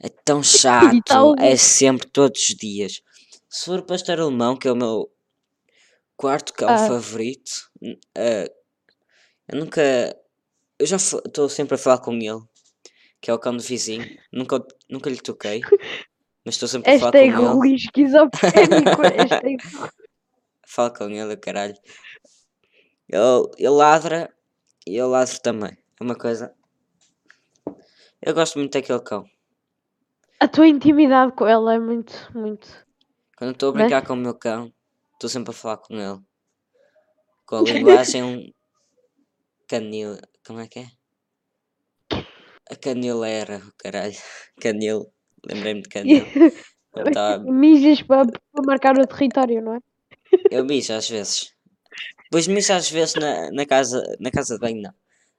[0.00, 3.00] É tão chato, é sempre, todos os dias.
[3.48, 5.10] Se for pastor alemão, que é o meu
[6.16, 6.78] quarto cão ah.
[6.78, 8.50] favorito, uh,
[9.48, 9.82] eu nunca.
[10.78, 12.42] Eu já estou sempre a falar com ele,
[13.20, 14.04] que é o cão do vizinho.
[14.32, 15.60] Nunca, nunca lhe toquei,
[16.44, 17.30] mas estou sempre a falar com ele.
[17.30, 18.90] Rui esquizofrénico.
[20.66, 21.76] Fala com ele, caralho.
[23.08, 24.34] Ele, ele ladra
[24.86, 25.78] e eu ladro também.
[25.98, 26.52] É uma coisa.
[28.20, 29.24] Eu gosto muito daquele cão.
[30.40, 32.85] A tua intimidade com ele é muito, muito.
[33.36, 34.72] Quando estou a brincar com o meu cão,
[35.12, 36.20] estou sempre a falar com ele.
[37.44, 38.54] Com a linguagem
[39.68, 40.16] canil.
[40.46, 40.86] Como é que é?
[42.70, 44.16] A canilera, caralho.
[44.60, 45.12] Canil.
[45.44, 46.24] Lembrei-me de canil.
[47.12, 47.44] Tava...
[47.44, 49.80] Mijas para, para marcar o território, não é?
[50.50, 51.52] Eu mijo às vezes.
[52.24, 54.94] Depois mijo às vezes na, na, casa, na casa de banho, não.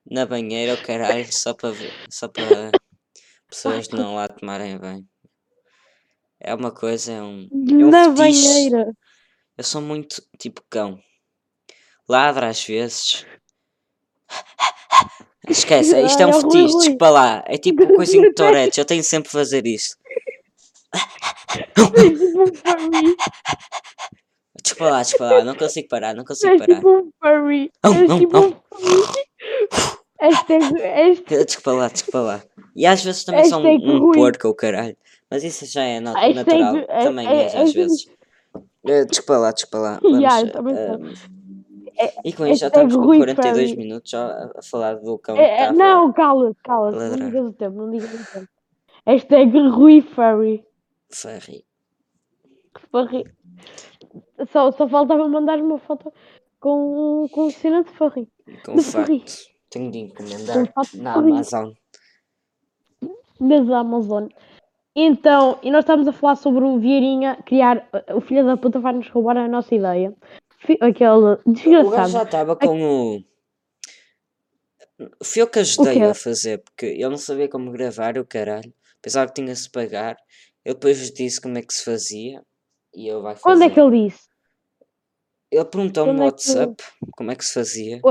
[0.10, 2.72] Na banheira, o caralho, só para ver, só para
[3.50, 5.06] pessoas não lá tomarem bem.
[6.48, 7.46] É uma coisa, é um.
[7.52, 8.94] É na banheira.
[9.58, 10.98] Eu sou muito tipo cão.
[12.08, 13.26] Ladra às vezes.
[15.50, 17.44] Esquece, isto é um fetiche, desculpa lá.
[17.48, 19.98] É tipo um coisinho de Tourette, eu tenho sempre a fazer isto.
[24.64, 26.82] Desculpa lá, desculpa lá, não consigo parar, não consigo parar.
[31.46, 32.44] Desculpa lá, desculpa lá.
[32.74, 34.96] E às vezes também são um, um porco ou caralho.
[35.30, 36.88] Mas isso já é not natural.
[37.04, 38.06] também é, às vezes.
[38.56, 40.00] Uh, desculpa lá, desculpa lá.
[40.02, 41.38] Vamos, yeah, uh,
[42.24, 45.36] e com isso já estamos com 42 minutos já a falar do cão.
[45.36, 46.98] É, não, cala-te, cala-te.
[46.98, 48.48] Não digas o tempo, não digas o tempo.
[49.06, 50.64] Hashtag Rui Furry.
[51.10, 51.66] Furry.
[52.92, 53.26] Furry.
[54.52, 56.14] Só, só faltava mandar uma foto
[56.60, 58.30] com, com cena de Furry.
[58.64, 59.24] Com de furry.
[59.70, 61.72] Tenho de encomendar na Amazon.
[63.40, 64.28] Das Amazon.
[65.00, 67.88] Então, e nós estamos a falar sobre o Vieirinha criar.
[68.16, 70.12] O filho da puta vai nos roubar a nossa ideia.
[70.82, 71.88] Aquele desgraçado.
[71.88, 73.24] O gajo já estava com o.
[75.24, 78.74] Fui eu que ajudei a fazer, porque ele não sabia como gravar o caralho.
[79.00, 80.18] Pensava que tinha-se pagar.
[80.66, 82.44] Eu depois disse como é que se fazia.
[82.92, 83.44] E eu vai fazer.
[83.44, 84.28] Quando é que ele disse?
[85.52, 87.12] Ele perguntou-me no é WhatsApp que...
[87.16, 88.02] como é que se fazia.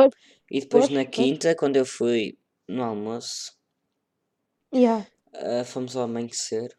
[0.49, 3.57] E depois na quinta, quando eu fui no almoço,
[4.73, 5.05] yeah.
[5.43, 6.77] Uh, fomos ao amanhecer.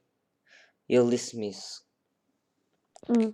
[0.89, 1.83] E ele disse-me isso.
[3.09, 3.33] Hum.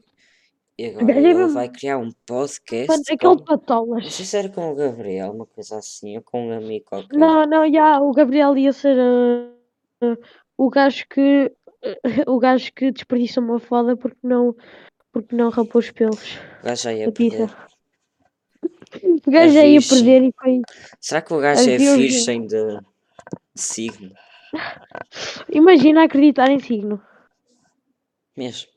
[0.77, 3.13] E agora ele vai criar um podcast.
[3.13, 3.43] Aquele com...
[3.43, 4.03] patolas.
[4.03, 7.15] Não sei se era com o Gabriel, uma coisa assim, ou com um amigo qualquer.
[7.15, 10.17] Não, não, já, o Gabriel ia ser uh,
[10.57, 11.51] o gajo que
[11.85, 14.55] uh, o gajo que desperdiça uma foda porque não,
[15.11, 16.37] porque não rapou os pelos.
[16.61, 17.55] O gajo já ia perder.
[19.25, 20.61] O gajo já ia perder e foi.
[20.99, 22.79] Será que o gajo é virgem de
[23.55, 24.11] signo?
[25.51, 27.01] Imagina acreditar em signo.
[28.35, 28.71] Mesmo.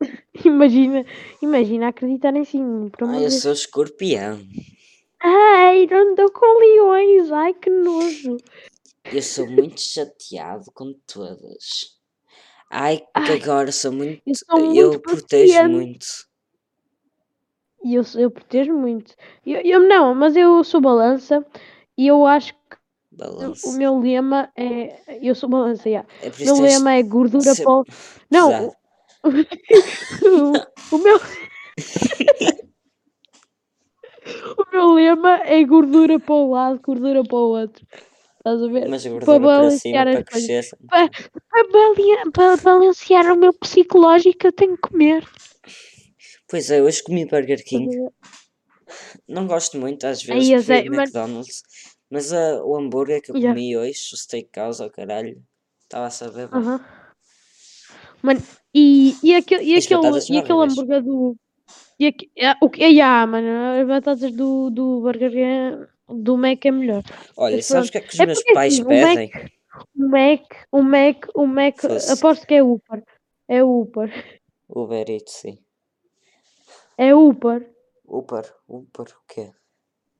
[0.44, 1.04] Imagina,
[1.42, 2.90] imagina acreditar em signo.
[3.02, 4.38] Ai, eu sou escorpião.
[5.20, 7.32] Ai, não estou com leões.
[7.32, 8.36] Ai, que nojo.
[9.04, 11.98] Eu sou muito chateado com todas.
[12.70, 14.22] Ai, que Ai, agora sou muito.
[14.24, 16.06] Eu, sou muito eu protejo muito.
[17.82, 19.14] E eu, eu protejo muito.
[19.44, 21.44] Eu, eu não, mas eu sou balança
[21.96, 22.54] e eu acho
[23.64, 25.00] o meu lema é.
[25.20, 26.08] Eu sou balança, yeah.
[26.22, 26.28] é.
[26.28, 27.82] O meu lema é gordura para.
[28.30, 28.74] Não,
[30.92, 31.18] o meu.
[34.58, 37.86] o meu lema é gordura para um lado, gordura para o outro.
[38.36, 38.88] Estás a ver?
[38.88, 40.64] Mas a para, para cima, para crescer.
[40.88, 45.28] Para, para, para balancear o meu psicológico, eu tenho que comer.
[46.48, 48.08] Pois é, hoje comi Burger King.
[49.28, 51.10] Não gosto muito, às vezes, Aí, mas...
[51.10, 51.62] McDonald's.
[51.62, 53.54] Mas uh, o hambúrguer que eu yeah.
[53.54, 55.42] comi hoje, o steakhouse ao caralho,
[55.82, 56.46] estava a saber.
[56.46, 56.84] Uh -huh.
[58.22, 58.42] Mano,
[58.74, 60.00] e, e aquele, e aquele,
[60.30, 61.36] e aquele hambúrguer do.
[61.98, 63.48] E aqui, é, o que é, ah, mano,
[63.80, 67.02] as batatas do, do burger é, do Mac é melhor.
[67.36, 69.30] Olha, Mas sabes o que é que os é meus pais assim, pedem?
[69.96, 70.42] O Mac,
[70.72, 73.04] o Mac, o Mac, o Mac aposto que é Uber.
[73.48, 74.40] É Uber.
[74.68, 75.58] Uber Eats, sim.
[76.96, 77.68] É Uber.
[78.06, 79.52] Uber, Uber, o quê?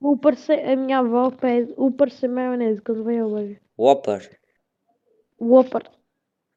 [0.01, 3.61] Uber sem, a minha avó pede Uber sem maionese quando vem ao burger.
[3.77, 4.39] Whopper.
[5.41, 5.83] Whopper.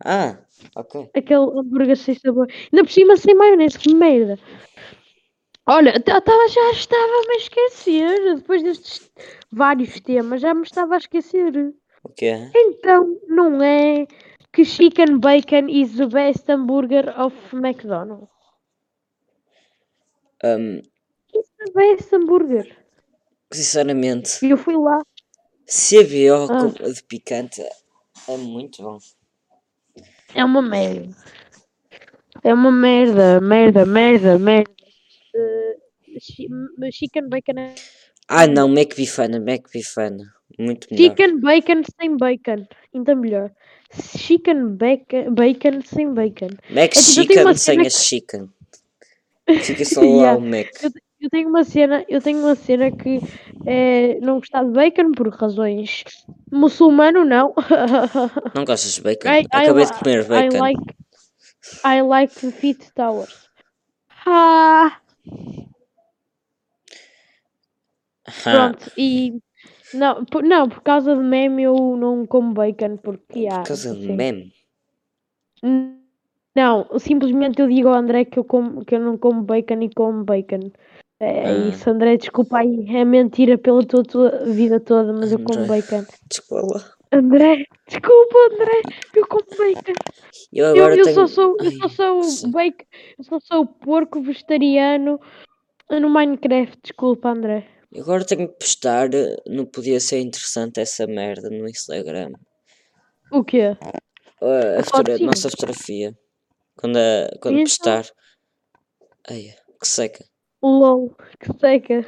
[0.04, 0.38] Ah,
[0.76, 1.10] ok.
[1.16, 2.48] Aquele hambúrguer sem sabor.
[2.72, 4.40] Ainda por cima sem maionese, que merda.
[5.68, 8.36] Olha, tava, já estava a esquecer.
[8.36, 9.12] Depois destes
[9.52, 11.74] vários temas, já me estava a esquecer.
[12.04, 12.50] O quê?
[12.56, 14.08] Então, não é
[14.52, 18.30] que chicken bacon is the best hamburger of McDonald's?
[20.44, 20.82] Um,
[21.34, 22.76] It's the best hambúrguer.
[23.52, 24.46] Sinceramente.
[24.46, 25.00] E eu fui lá.
[25.66, 26.92] CBO ah.
[26.92, 27.62] de picante
[28.28, 28.98] é muito bom.
[30.34, 31.16] É uma merda.
[32.44, 34.72] É uma merda, merda, merda, merda.
[35.36, 37.76] Uh, chicken bacon é...
[38.28, 40.24] Ah não, McBifana, McBifana.
[40.58, 41.10] Muito melhor.
[41.10, 42.68] Chicken bacon sem bacon.
[42.94, 43.52] Ainda melhor.
[44.18, 46.50] Chicken bacon, bacon sem bacon.
[46.70, 48.50] Mac é, tipo, chicken sem a chicken.
[49.48, 50.32] Fica só yeah.
[50.32, 50.70] lá o Mac.
[51.22, 53.20] Eu, tenho uma cena, eu tenho uma cena que
[53.66, 56.04] é não gostar de bacon por razões
[56.52, 57.54] muçulmano não.
[58.56, 59.30] Não gostas de bacon?
[59.30, 60.58] I, Acabei I, de comer bacon.
[60.58, 60.96] I like
[61.86, 63.50] I like the Fit Towers.
[64.26, 65.00] Ah.
[68.44, 69.40] Pronto, e
[69.94, 73.60] não por, não, por causa de meme eu não como bacon porque há.
[73.60, 74.54] Por causa de meme?
[76.56, 79.90] Não, simplesmente eu digo ao André que eu, como, que eu não como bacon e
[79.94, 80.72] como bacon.
[81.22, 81.54] É ah.
[81.70, 85.68] isso, André, desculpa aí, é mentira pela tua, tua vida toda, mas André, eu como
[85.68, 86.04] bacon.
[86.28, 86.98] Desculpa.
[87.12, 88.82] André, desculpa, André,
[89.14, 89.94] eu como bacon.
[90.52, 91.16] Eu agora eu, eu tenho...
[91.16, 92.86] só sou, eu só sou bacon,
[93.20, 95.20] eu só sou porco vegetariano
[95.92, 97.68] no Minecraft, desculpa, André.
[97.96, 99.08] Agora tenho que postar,
[99.46, 102.32] não podia ser interessante essa merda no Instagram.
[103.32, 103.78] O quê?
[104.42, 106.18] A, a, foto, a nossa fotografia.
[106.76, 107.66] Quando, a, quando então?
[107.66, 108.06] postar.
[109.30, 110.31] Ai, que seca.
[110.62, 112.06] LOL, que seca.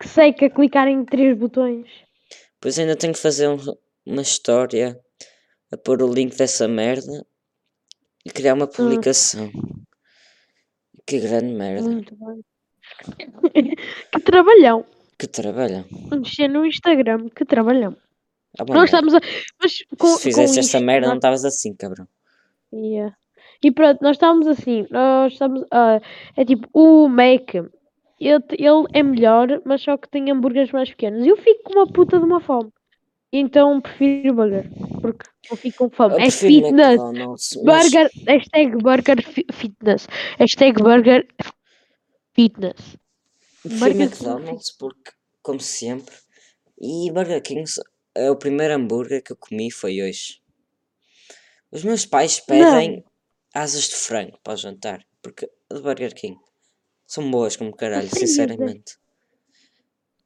[0.00, 1.86] Que seca clicar em três botões.
[2.60, 3.56] Pois ainda tenho que fazer um,
[4.04, 4.98] uma história
[5.72, 7.26] a pôr o link dessa merda
[8.24, 8.68] e criar uma hum.
[8.68, 9.46] publicação.
[9.46, 9.82] Hum.
[11.06, 11.88] Que grande merda.
[11.88, 12.42] Muito bem.
[14.12, 14.84] que trabalhão.
[15.18, 15.84] Que trabalham.
[16.10, 17.96] Mexer no Instagram, que trabalhão.
[18.58, 19.20] Ah, Nós estamos a.
[19.60, 22.08] Mas com, Se fizesse esta merda, não estavas assim, cabrão.
[22.72, 23.16] Yeah.
[23.62, 24.86] E pronto, nós estamos assim.
[24.90, 25.62] Nós estamos.
[25.62, 26.00] Uh,
[26.36, 27.54] é tipo, o Mac.
[28.18, 31.26] Ele, ele é melhor, mas só que tem hambúrgueres mais pequenos.
[31.26, 32.72] Eu fico com uma puta de uma fome.
[33.32, 34.70] Então prefiro burger.
[35.00, 36.22] Porque eu fico com fome.
[36.22, 37.00] é fitness.
[37.62, 38.10] Burger.
[38.26, 40.06] Hashtag burger fitness.
[40.38, 41.26] Hashtag burger
[42.34, 42.96] fitness.
[43.62, 45.10] Prefiro McDonald's porque,
[45.42, 46.14] como sempre,
[46.80, 47.64] e Burger King
[48.14, 50.40] é o primeiro hambúrguer que eu comi foi hoje.
[51.70, 53.04] Os meus pais pedem não.
[53.62, 56.38] asas de frango para o jantar, porque de Burger King
[57.06, 58.96] são boas como caralho, sinceramente.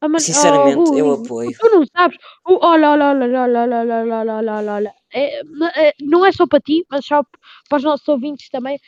[0.00, 1.50] Ah, mas, sinceramente, oh, eu apoio.
[1.58, 2.16] Tu não sabes?
[2.46, 4.94] olha, olha, olha, olha, olha, olha, olha, olha, olha.
[5.12, 5.40] É,
[5.76, 7.22] é, não é só para ti, mas só
[7.68, 8.78] para os nossos ouvintes também.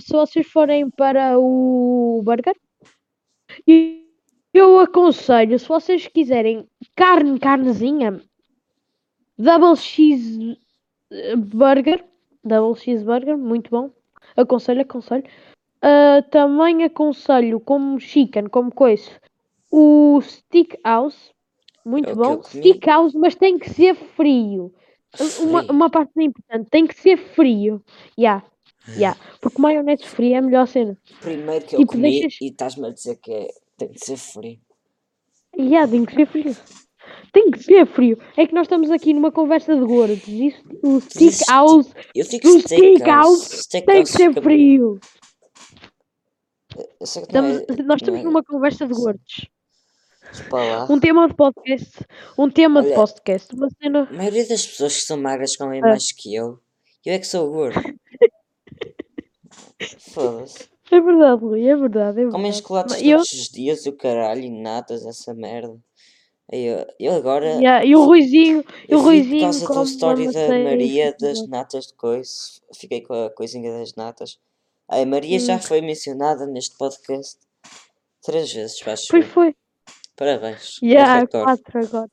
[0.00, 2.56] Se vocês forem para o burger,
[3.66, 4.06] e
[4.54, 8.18] eu aconselho, se vocês quiserem carne, carnezinha,
[9.38, 10.56] Double Cheese
[11.10, 12.04] eh, Burger,
[12.42, 13.90] Double Cheeseburger, muito bom.
[14.36, 15.24] Aconselho, aconselho.
[15.82, 19.10] Uh, também aconselho como chicken, como coisa,
[19.68, 21.32] o Stick House,
[21.84, 22.40] muito é bom.
[22.42, 24.72] Stick House, mas tem que ser frio.
[25.40, 27.82] Uma, uma parte importante, tem que ser frio.
[28.18, 28.44] Yeah.
[28.96, 29.18] Yeah.
[29.40, 30.96] Porque maionese fria é a melhor cena.
[31.20, 32.40] Primeiro que eu tipo, comi deixas...
[32.40, 34.58] e estás-me a dizer que é, tem que ser frio.
[35.58, 36.56] Yeah, tem que ser frio.
[37.32, 38.18] Tem que ser frio.
[38.36, 40.54] É que nós estamos aqui numa conversa de gordos.
[40.82, 44.98] O stick house, eu digo o stick house tem que ser frio.
[47.00, 48.22] Estamos, é, nós estamos é.
[48.24, 49.48] numa conversa de gordos.
[50.88, 52.06] Um tema de podcast.
[52.38, 53.54] Um tema Olha, de podcast.
[53.54, 54.08] Uma cena...
[54.08, 55.88] A maioria das pessoas que são magras comem ah.
[55.88, 56.58] mais que eu.
[57.04, 57.80] Eu é que sou gordo.
[60.12, 60.70] Foda-se.
[60.90, 62.10] É verdade, Rui, é verdade.
[62.10, 62.32] É verdade.
[62.32, 63.18] Comem chocolates todos eu...
[63.18, 65.76] os dias, o caralho, e natas, essa merda.
[66.50, 67.46] Eu, eu agora.
[67.54, 68.62] Yeah, e o Ruizinho.
[68.86, 72.30] E o Ruizinho por causa da história da Maria das natas de coisa.
[72.74, 74.38] Fiquei com a coisinha das natas.
[74.92, 75.40] A Maria hum.
[75.40, 77.38] já foi mencionada neste podcast
[78.22, 79.06] três vezes, acho.
[79.08, 79.54] Foi, foi.
[80.16, 80.78] Parabéns.
[80.82, 82.10] Yeah, quatro agora.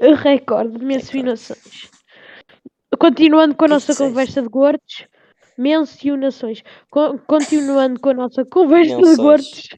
[0.00, 1.88] O recorde, mencionações.
[2.98, 5.06] Continuando com a nossa conversa de gordos
[5.60, 6.62] mencionações.
[7.26, 9.68] continuando com a nossa conversa de gordos.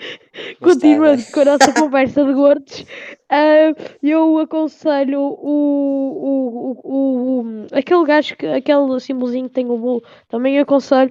[0.60, 8.04] Continuando com a nossa conversa de gordos, uh, eu aconselho o, o, o, o, aquele
[8.04, 11.10] gajo, que, aquele símbolozinho que tem o bolo, também aconselho.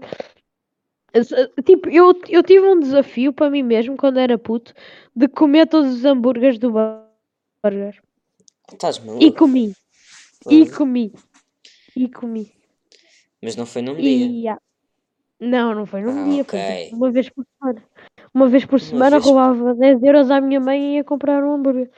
[1.65, 4.73] Tipo, eu, eu tive um desafio para mim mesmo quando era puto
[5.15, 7.99] de comer todos os hambúrgueres do burger.
[8.71, 9.23] Estás maluco?
[9.23, 9.73] E comi.
[10.49, 11.13] E comi.
[11.95, 12.51] E comi.
[13.41, 14.03] Mas não foi num dia.
[14.03, 14.61] E, yeah.
[15.39, 16.41] Não, não foi num ah, dia.
[16.43, 16.89] Okay.
[16.93, 17.83] Uma vez por semana.
[18.33, 19.25] Uma vez por semana vez...
[19.25, 21.89] roubava 10 euros à minha mãe e ia comprar um hambúrguer.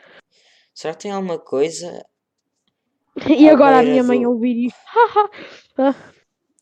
[0.73, 2.05] Será que tem alguma coisa?
[3.27, 4.07] e agora a minha do...
[4.07, 4.79] mãe ouvir isto.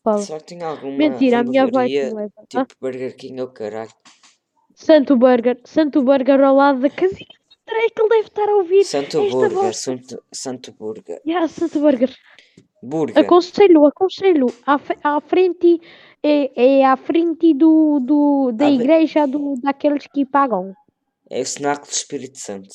[0.02, 1.86] Ah, Será que tem alguma Mentira, a minha avó é
[2.48, 2.66] Tipo ah?
[2.80, 3.90] Burger King ou caralho.
[4.74, 5.60] Santo Burger.
[5.62, 7.28] Santo Burger ao lado da casinha
[7.70, 8.84] é que ele deve estar a ouvir.
[8.84, 9.74] Santo Burger.
[9.74, 11.20] Santo, Santo Burger.
[11.26, 12.14] Yeah, Santo Burger.
[12.82, 13.18] Burger.
[13.18, 14.46] Aconselho, aconselho.
[14.66, 15.80] À, à frente
[16.22, 20.74] é, é à frente do, do, da igreja do, daqueles que pagam.
[21.28, 22.68] É o cenáculo do Espírito Santo.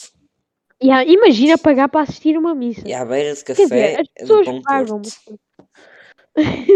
[0.83, 2.81] Yeah, imagina pagar para assistir uma missa.
[2.85, 5.01] E à beira de café dizer, as pessoas é pagam.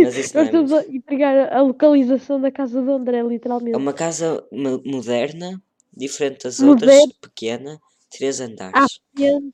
[0.04, 3.76] Nós estamos a entregar a localização da casa do André, literalmente.
[3.76, 4.46] É uma casa
[4.86, 5.62] moderna,
[5.96, 7.02] diferente das Moderno.
[7.02, 8.74] outras, pequena, três andares.
[8.74, 9.54] À frente,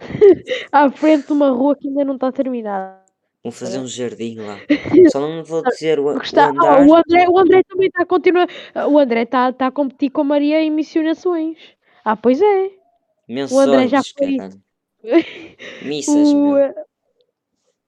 [0.72, 3.05] à frente de uma rua que ainda não está terminada.
[3.46, 4.58] Vão fazer um jardim lá.
[5.12, 6.80] Só não vou dizer o, Está, o andar.
[6.80, 8.48] Oh, o, André, o André também está a continuar.
[8.90, 11.56] O André está tá a competir com a Maria em missionações.
[12.04, 12.70] Ah, pois é.
[13.28, 14.38] Menções, o André já foi.
[15.86, 16.74] Missas, o, meu.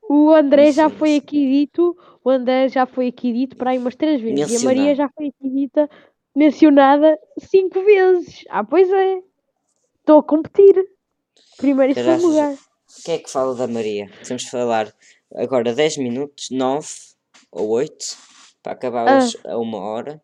[0.09, 0.77] o André Missões.
[0.77, 1.99] já foi aqui dito.
[2.23, 4.63] O André já foi aqui dito para aí umas três vezes.
[4.63, 5.91] E a Maria já foi aqui dita,
[6.37, 8.45] mencionada cinco vezes.
[8.49, 9.21] Ah, pois é.
[9.99, 10.89] Estou a competir.
[11.57, 12.57] Primeiro e segundo lugar.
[13.05, 14.09] Quem é que fala da Maria?
[14.25, 14.95] Temos de falar
[15.35, 16.89] agora 10 minutos, 9
[17.51, 18.17] ou 8,
[18.63, 19.19] para acabar ah.
[19.19, 20.23] hoje a uma hora,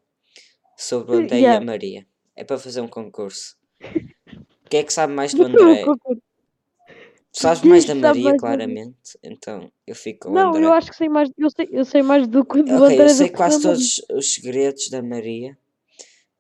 [0.77, 1.55] sobre o André yeah.
[1.55, 2.07] e a Maria.
[2.37, 3.57] É para fazer um concurso.
[4.69, 5.85] Quem é que sabe mais do André?
[7.33, 10.67] Tu sabes mais da Maria, claramente, então eu fico com Não, André.
[10.67, 13.05] eu acho que sei mais, eu sei, eu sei mais do que do okay, André.
[13.07, 15.59] Eu sei quase todos os segredos da Maria,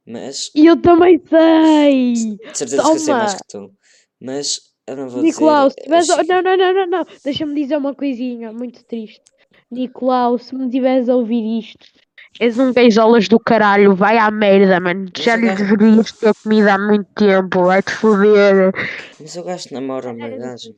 [0.06, 0.52] mas...
[0.54, 2.12] E eu também sei!
[2.12, 2.90] De certeza Toma.
[2.90, 3.74] que eu sei mais que tu.
[4.20, 5.80] Mas eu não vou Nicolau, dizer.
[5.80, 6.28] se tivesse...
[6.28, 7.06] Não, não, não, não, não.
[7.24, 9.22] Deixa-me dizer uma coisinha muito triste.
[9.70, 11.86] Nicolau, se me tiveres a ouvir isto,
[12.38, 15.06] és um beijolas do caralho, vai à merda, mano.
[15.16, 18.72] Já lhe deverias ter comido há muito tempo, vai-te foder.
[19.20, 20.74] Mas eu gasto namoro uma gaja.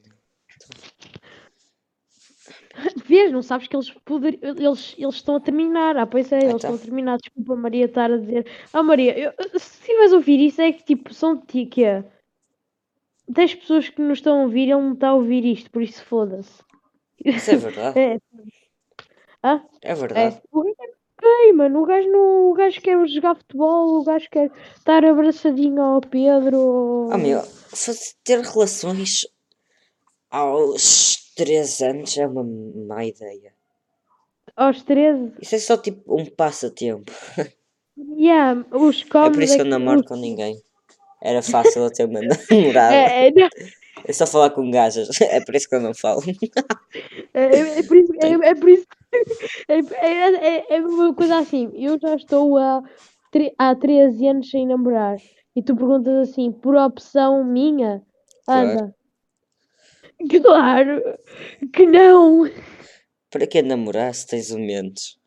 [3.09, 4.39] Vês, não sabes que eles, poder...
[4.43, 5.97] eles, eles estão a terminar.
[5.97, 7.17] Ah, pois é, eles estão a terminar.
[7.17, 8.47] Desculpa, Maria, estar a dizer.
[8.73, 11.85] Ah, Maria, eu, se tiveres a ouvir isso, é que tipo, são de ti que
[11.85, 12.05] é
[13.29, 16.05] 10 pessoas que nos estão a ouvir, ele não está a ouvir isto, por isso
[16.05, 16.63] foda-se.
[17.25, 17.99] Isso é verdade.
[17.99, 18.19] é.
[19.43, 19.65] Hã?
[19.83, 20.41] É verdade.
[21.21, 21.53] É.
[21.53, 26.01] mano, o gajo, não, o gajo quer jogar futebol, o gajo quer estar abraçadinho ao
[26.01, 27.09] Pedro.
[27.11, 27.43] Ah, meu,
[28.25, 29.27] ter relações
[30.31, 33.55] aos 3 anos é uma má ideia.
[34.57, 35.33] Aos 13?
[35.41, 37.13] Isso é só tipo um passatempo.
[37.99, 40.63] Yeah, os É por isso que eu não namoro com ninguém.
[41.27, 42.95] Era fácil eu ter uma namorada.
[42.95, 43.33] É, é,
[44.05, 45.09] é só falar com gajas.
[45.21, 46.23] É por isso que eu não falo.
[47.35, 48.13] É, é, é por isso.
[48.23, 48.87] É, é por isso
[49.69, 51.71] é, é, é, uma coisa assim.
[51.75, 52.83] Eu já estou há,
[53.59, 55.17] há 13 anos sem namorar.
[55.55, 58.03] E tu perguntas assim, por opção minha?
[58.49, 58.95] Anda.
[60.31, 61.03] Claro, claro
[61.73, 62.49] que não.
[63.31, 65.19] Para que namorar se tens o menos?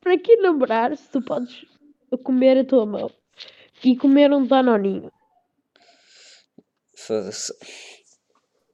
[0.00, 1.64] Para que namorar se tu podes
[2.22, 3.10] comer a tua mão?
[3.86, 5.10] E comer um danoninho.
[6.96, 7.52] Foda-se.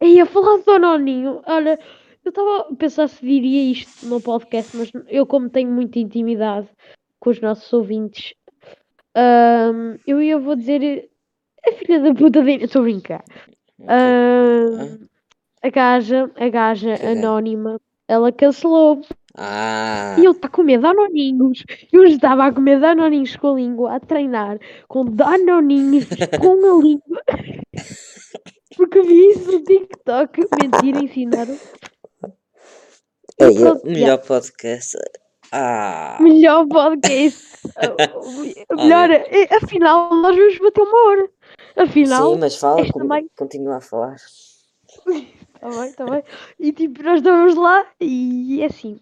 [0.00, 1.78] E a falar de danoninho, olha,
[2.24, 6.68] eu estava a pensar se diria isto no podcast, mas eu como tenho muita intimidade
[7.20, 8.34] com os nossos ouvintes,
[9.16, 11.10] um, eu ia vou dizer
[11.66, 13.24] a filha da puta dele, estou a brincar.
[13.78, 15.06] Um,
[15.62, 19.02] a gaja, a gaja anónima, ela cancelou
[19.36, 20.14] ah.
[20.18, 21.64] E ele está a comer danoninhos.
[21.92, 24.58] Eu estava a comer danoninhos com a língua, a treinar
[24.88, 26.06] com danoninhos
[26.40, 27.22] com a língua.
[28.76, 30.40] Porque vi isso no TikTok.
[30.60, 31.58] Mentira, ensinaram.
[33.38, 34.98] É, o melhor podcast.
[35.50, 36.18] Ah.
[36.20, 37.58] Melhor podcast.
[38.76, 39.10] melhor.
[39.10, 41.28] É, afinal, nós vamos bater uma hora.
[41.76, 42.34] Afinal.
[42.34, 42.82] Sim, mas fala,
[43.36, 44.16] continua a falar.
[45.62, 46.24] Tá bem, está bem.
[46.58, 48.98] E tipo, nós estamos lá e é assim.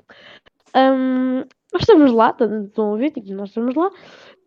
[0.76, 1.38] Um,
[1.72, 3.90] nós estamos lá, estão a ver, tipo, nós estamos lá.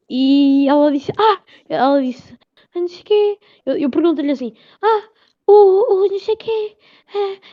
[0.07, 2.37] E ela disse, ah, ela disse,
[2.75, 3.39] ah, não sei o quê.
[3.65, 4.53] Eu, eu pergunto-lhe assim,
[4.83, 5.09] ah,
[5.47, 6.77] o, o não sei o quê,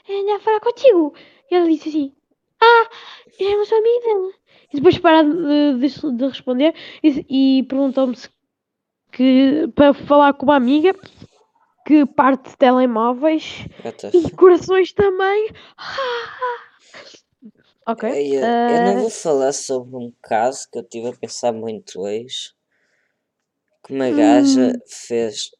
[0.08, 1.14] é, é a falar contigo.
[1.50, 2.12] E ela disse assim,
[2.60, 2.90] ah,
[3.40, 4.36] é uma sua amiga.
[4.74, 8.28] E depois para de, de, de responder e, e perguntou-me se
[9.10, 10.94] que, para falar com uma amiga
[11.86, 13.66] que parte de telemóveis
[14.12, 15.50] e corações também.
[17.86, 18.10] ok.
[18.10, 22.52] Eu, eu não vou falar sobre um caso que eu estive a pensar muito hoje.
[23.84, 24.80] Que uma gaja hum.
[24.86, 25.50] fez.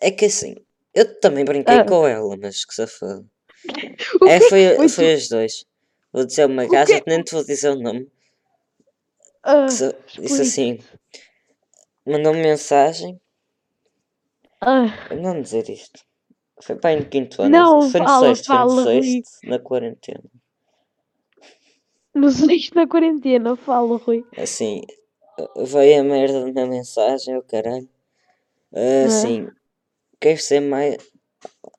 [0.00, 0.54] É que assim,
[0.94, 1.84] eu também brinquei ah.
[1.84, 3.28] com ela, mas que safado.
[4.28, 5.64] É, foi, foi os dois.
[6.12, 8.08] Vou dizer uma gaja que nem te vou dizer o nome.
[9.44, 10.78] Uh, que disse assim:
[12.06, 13.20] mandou-me mensagem.
[14.62, 15.14] Uh.
[15.20, 16.00] Não dizer isto.
[16.62, 17.50] Foi para no quinto ano.
[17.50, 20.24] Não, foi no fala, sexto, fala, foi no sexto, na quarentena.
[22.14, 24.24] No sexto na quarentena, fala, Rui.
[24.36, 24.82] Assim,
[25.56, 27.88] veio a merda da mensagem, o oh, caralho.
[29.06, 29.48] Assim,
[30.20, 30.96] quer ser mais.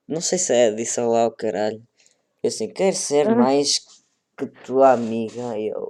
[0.06, 1.82] Não sei se é disso lá o caralho.
[2.44, 3.36] Assim, quer ser uh.
[3.36, 3.80] mais
[4.36, 5.58] que tua amiga.
[5.58, 5.88] Eu,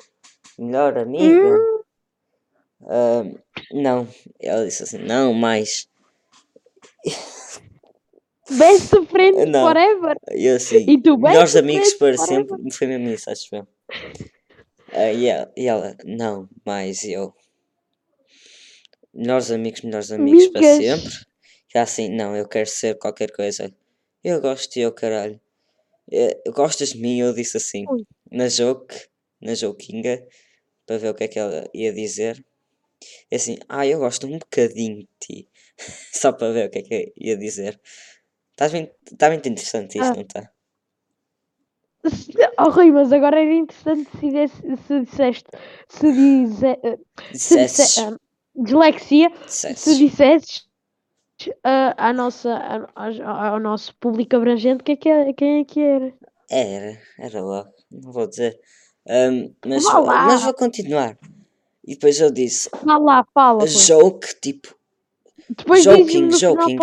[0.59, 1.59] melhor amiga?
[1.59, 1.75] Hum.
[2.83, 3.41] Uh,
[3.73, 4.07] não,
[4.41, 5.89] ela disse assim, não, mais.
[8.51, 9.67] Best friend não.
[9.67, 10.17] forever.
[10.31, 12.47] Eu assim, e tu melhores amigos para forever.
[12.47, 12.73] sempre.
[12.73, 13.63] Foi mesmo isso, acho eu.
[14.93, 17.35] Uh, e, ela, e ela, não, mais eu.
[19.13, 21.11] Melhores amigos, melhores amigos para sempre.
[21.75, 23.73] E assim, não, eu quero ser qualquer coisa.
[24.23, 25.41] Eu gosto de eu, caralho.
[26.11, 27.19] Eu, gostas de mim?
[27.19, 28.05] Eu disse assim, Ui.
[28.31, 28.95] na joke,
[29.41, 30.25] na joquinha,
[30.87, 32.45] para ver o que é que ela ia dizer.
[33.31, 35.49] E assim, ah, eu gosto um bocadinho de ti.
[36.13, 37.81] Só para ver o que é que ia dizer.
[38.51, 40.15] Está bem, tá muito interessante isto, ah.
[40.15, 40.51] não está?
[42.57, 45.49] Oh, Rui, mas agora era interessante se, disse, se disseste.
[45.89, 46.79] Se dize,
[47.35, 48.21] se disse, uh,
[48.55, 49.31] dislexia.
[49.31, 49.81] Dissesses.
[49.81, 50.59] Se dissesses
[51.49, 52.55] uh, à nossa,
[52.95, 56.15] a, ao nosso público abrangente que é que é, quem é que era.
[56.51, 57.71] Era, era logo.
[57.91, 58.59] Não vou dizer.
[59.07, 61.19] Um, mas, mas vou continuar.
[61.85, 62.71] E depois eu disse.
[62.71, 63.67] Fala fala.
[63.67, 64.77] Joke, tipo.
[65.49, 66.79] Depois joking, joking.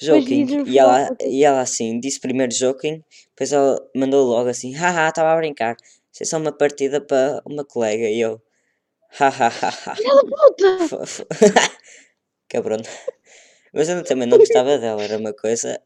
[0.00, 0.64] Joking.
[0.66, 5.32] E ela, e ela assim, disse primeiro joking, depois ela mandou logo assim, haha, estava
[5.32, 5.76] a brincar.
[6.12, 8.08] Isso é só uma partida para uma colega.
[8.08, 8.40] E eu,
[9.10, 9.72] hahaha.
[9.96, 11.04] puta!
[12.48, 12.78] Cabrão.
[13.72, 15.80] Mas eu também não gostava dela, era uma coisa.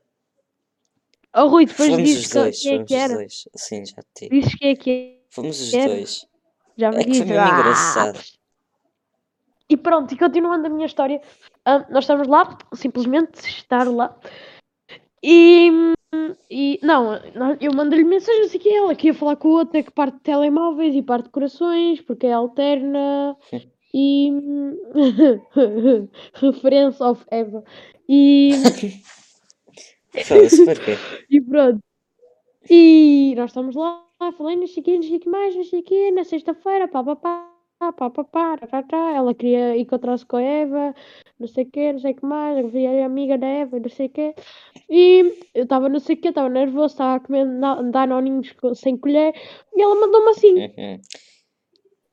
[1.34, 3.14] Oh Rui, depois fomos os dois, quem é que era.
[3.14, 3.48] Dois.
[3.56, 5.88] Sim, já te quem é que Fomos os era.
[5.88, 6.26] dois.
[6.76, 7.58] Já me é que foi mesmo ah.
[7.58, 8.20] engraçado.
[9.68, 11.20] E pronto, e continuando a minha história,
[11.68, 14.16] uh, nós estamos lá, simplesmente estar lá.
[15.22, 15.70] E,
[16.50, 17.14] e não,
[17.60, 21.02] eu mandei-lhe mensagem, assim que ela queria falar com outra que parte de telemóveis e
[21.02, 23.36] parte de corações, porque é alterna.
[23.94, 24.30] e
[26.34, 27.62] referência of Eva.
[28.08, 28.50] E.
[30.24, 30.96] Fala-se porquê?
[31.30, 31.80] E pronto.
[32.68, 34.04] E nós estamos lá,
[34.36, 36.24] falei, não sei o quê, não sei o que mais, não sei o quê, na
[36.24, 37.51] sexta-feira, pá, pá, pá,
[37.90, 40.94] pá, pá, pá, pá, pá, ela queria encontrar-se com a Eva,
[41.40, 43.88] não sei o quê, não sei o que mais, eu via amiga da Eva, não
[43.88, 44.34] sei o quê.
[44.88, 47.46] E eu estava não sei o quê, estava nervoso, estava a comer
[47.90, 49.34] danoninhos sem colher,
[49.74, 50.54] e ela mandou-me assim.
[50.54, 51.00] Uhum.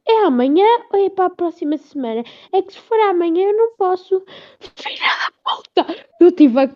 [0.10, 2.24] É amanhã ou é para a próxima semana?
[2.52, 4.26] É que se for amanhã eu não posso.
[4.76, 6.08] Filha da puta!
[6.20, 6.76] Eu tive a.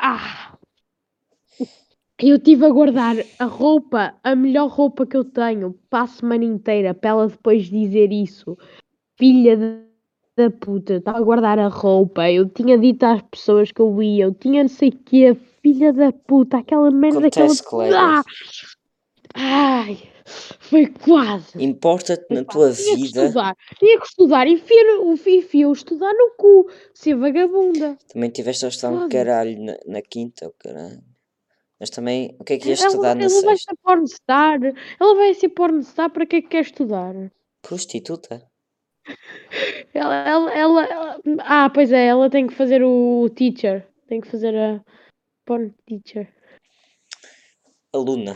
[0.00, 0.53] Ah!
[2.20, 6.44] Eu tive a guardar a roupa, a melhor roupa que eu tenho, para a semana
[6.44, 8.56] inteira, para ela depois dizer isso.
[9.18, 9.56] Filha
[10.36, 12.30] da puta, estava a guardar a roupa.
[12.30, 15.92] Eu tinha dito às pessoas que eu ia, eu tinha não sei o quê, filha
[15.92, 18.20] da puta, aquela merda Acontece, aquela.
[18.20, 18.24] Ah!
[19.34, 19.98] Ai!
[20.24, 21.62] Foi quase.
[21.62, 23.20] Importa-te na tua Tinha vida.
[23.20, 23.56] Que estudar.
[23.78, 24.46] Tinha que estudar.
[24.46, 26.70] Enfia, o enfia estudar no cu.
[26.94, 27.98] Ser vagabunda.
[28.10, 31.13] Também tiveste a estudar um caralho na, na quinta, o caralho.
[31.78, 34.58] Mas também, o que é que ias estudar ela, na ela vai ser pornstar.
[35.00, 36.10] Ela vai ser pornstar.
[36.10, 37.14] Para que é que quer estudar?
[37.62, 38.46] Prostituta.
[39.92, 42.06] Ela, ela, ela, ela, Ah, pois é.
[42.06, 43.86] Ela tem que fazer o teacher.
[44.06, 44.84] Tem que fazer a
[45.44, 46.32] porn teacher.
[47.92, 48.34] Aluna.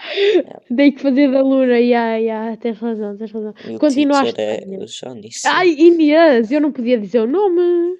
[0.70, 3.54] Dei que fazer da Luna, yeah, yeah, tens razão, tens razão.
[3.68, 4.40] E Continuaste.
[4.40, 5.28] É o Johnny.
[5.44, 7.98] Ai, Inês, eu não podia dizer o nome.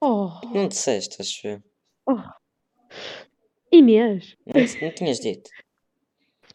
[0.00, 0.30] Oh.
[0.52, 1.62] Não disseste, acho eu.
[2.06, 2.37] Oh.
[3.70, 4.36] Inês.
[4.46, 5.50] Não, não tinhas dito.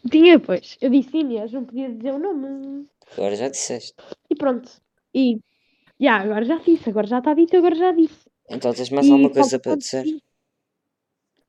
[0.10, 0.78] Tinha, pois.
[0.82, 2.88] Eu disse Inês, não podia dizer o nome.
[3.18, 3.94] Agora já disseste.
[4.30, 4.70] E pronto.
[5.14, 5.40] E.
[6.00, 8.30] Já, agora já disse, agora já está dito, agora já disse.
[8.50, 10.06] Então tens mais e alguma coisa para dizer?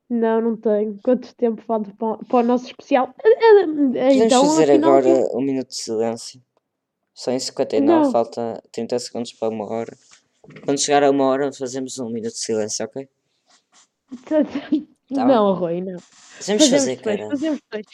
[0.08, 0.98] Não, não tenho.
[1.02, 3.12] Quanto tempo falta para, para o nosso especial?
[3.14, 6.40] Podemos então, fazer agora um minuto de silêncio.
[7.14, 8.12] Só em 59, não.
[8.12, 9.96] falta 30 segundos para uma hora.
[10.64, 13.08] Quando chegar a uma hora, fazemos um minuto de silêncio, ok?
[15.12, 15.98] Tá não, Rui, não.
[15.98, 17.28] Fazemos, fazemos fazer, cara.
[17.28, 17.86] Fazemos dois.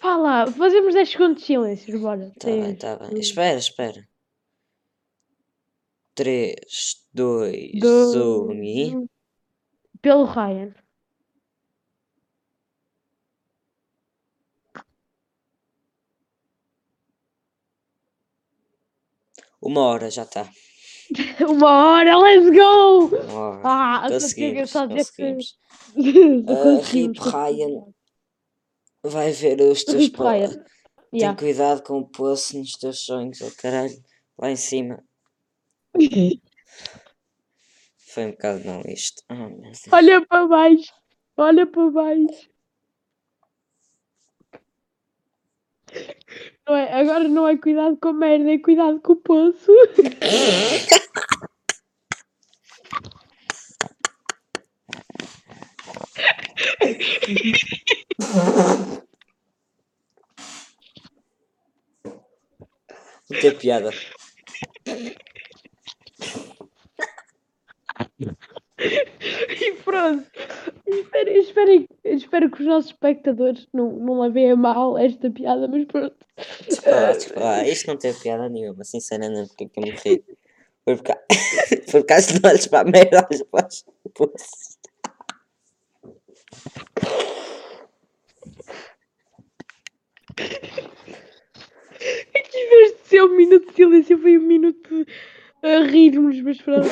[0.00, 2.32] Vá lá, fazemos 10 segundos de silêncio, bora.
[2.38, 3.18] Tá bem, tá bem.
[3.20, 4.08] Espera, espera.
[6.14, 9.06] 3, 2, 1 e.
[10.00, 10.74] Pelo Ryan.
[19.60, 20.50] Uma hora já está.
[21.48, 23.06] Uma hora, let's go!
[23.06, 23.60] Uma hora.
[23.64, 25.58] Ah, Conseguimos, conseguimos.
[26.48, 27.18] Ah, Rip.
[27.18, 27.92] Ryan.
[29.04, 30.48] Vai ver os teus Rip Ryan.
[30.50, 30.62] Tem
[31.14, 31.38] Yeah.
[31.38, 33.94] cuidado com o poço nos teus sonhos, oh caralho.
[34.38, 35.04] Lá em cima.
[37.98, 39.22] Foi um bocado mal isto.
[39.30, 39.94] Oh.
[39.94, 40.92] Olha para baixo.
[41.36, 42.50] Olha para baixo.
[46.66, 49.70] Não é, agora não é cuidado com a merda, é cuidado com o poço.
[63.30, 63.90] Não tem piada.
[68.78, 70.26] E pronto.
[70.86, 75.84] Espero, espero, espero que os nossos espectadores não, não levem a mal esta piada, mas
[75.86, 76.14] pronto.
[76.68, 77.66] Desculpa lá, desculpa lá.
[77.66, 80.24] Isto não tem piada nenhuma, sinceramente, porque é que eu me ri.
[80.84, 81.22] Foi por causa,
[81.88, 83.66] foi por causa de olhos para a merda, olhos para
[84.34, 84.71] as
[86.70, 86.92] poços.
[92.34, 95.06] Em vez de ser um minuto de silêncio, foi um minuto
[95.62, 96.88] a rirmos, mas pronto.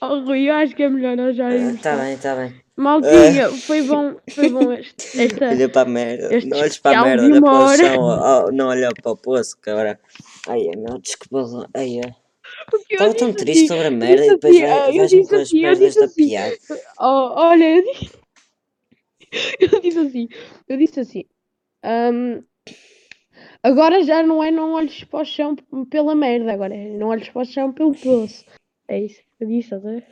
[0.00, 1.74] Oh, Rui, eu acho que é melhor nós já irmos.
[1.76, 2.54] Está bem, está bem.
[2.76, 5.46] Maltinha, foi bom, foi bom este, esta.
[5.48, 6.34] Olha para a merda.
[6.34, 7.76] Este Não olhes para a merda, olha para o hora.
[7.76, 8.02] chão.
[8.02, 9.98] oh, não olha para o poço, cara.
[10.48, 11.68] Ai, meu, desculpa lá.
[11.74, 12.00] Ai,
[12.90, 15.42] Estava tão disse triste assim, sobre a merda e depois assim, ah, vais-me com as
[15.42, 16.14] assim, merdas disse da assim.
[16.14, 16.58] piada.
[17.00, 18.12] Oh, olha, eu disse,
[19.60, 20.28] eu disse assim,
[20.68, 21.24] eu disse assim,
[21.84, 22.42] hum,
[23.62, 25.56] agora já não é não olhes para o chão
[25.90, 28.44] pela merda, agora é não olhes para o chão pelo poço.
[28.88, 30.02] É isso que eu disse, estás?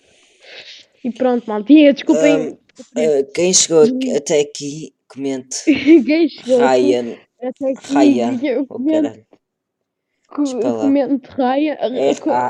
[1.05, 2.59] E pronto, maltinha, desculpem
[2.97, 5.59] Ah, quem chegou aqui- até aqui, comente.
[6.07, 7.17] quem chegou Ryan.
[7.41, 8.39] até aqui, Ryan.
[8.43, 8.79] eu Oh,
[10.33, 10.33] comento, caralho.
[10.33, 10.83] co- Desculpa lá.
[10.83, 11.77] comento Ryan,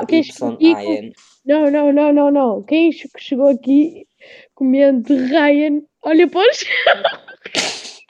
[0.07, 1.13] quem aqui, com- R-A-Y-N.
[1.45, 4.07] não, não, não, não, não, quem che- chegou aqui,
[4.55, 6.67] comente Ryan, olha para o chão.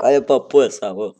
[0.00, 1.14] Olha para o poço, amor.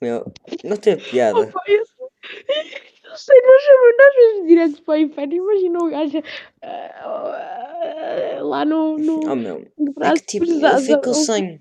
[0.00, 0.24] Meu,
[0.64, 1.38] não tem piada.
[1.40, 5.34] Opa, eu, eu sei, nós chamamos, nós vamos direto para o inferno.
[5.34, 6.22] Imagina o gajo
[6.62, 6.68] ah,
[7.04, 9.66] ah, lá no, no, Oh, meu.
[9.78, 10.80] no É que tipo, pesado.
[10.82, 11.60] ficou sem.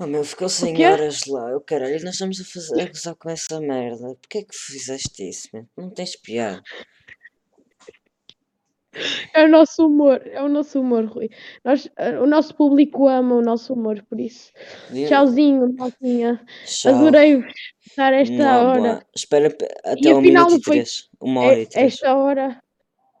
[0.00, 1.50] Oh meu, ficou sem horas lá.
[1.50, 4.08] Eu caralho, nós estamos a, fazer, a gozar com essa merda.
[4.20, 5.66] Porquê é que fizeste isso, meu?
[5.76, 6.60] Não tens piada.
[9.34, 11.28] É o nosso humor, é o nosso humor, Rui.
[11.64, 14.52] Nós, ah, o nosso público ama o nosso humor, por isso.
[14.90, 15.08] Viu?
[15.08, 16.40] Tchauzinho, maltinha.
[16.64, 16.94] Tchau.
[16.94, 17.52] Adorei-vos
[17.84, 18.62] estar esta mua.
[18.62, 19.06] hora.
[19.14, 21.08] Espera p- até E ao minuto não e foi- três.
[21.20, 21.92] Uma hora e É- três.
[21.94, 22.62] Esta hora,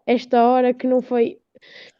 [0.06, 1.40] esta hora que não foi.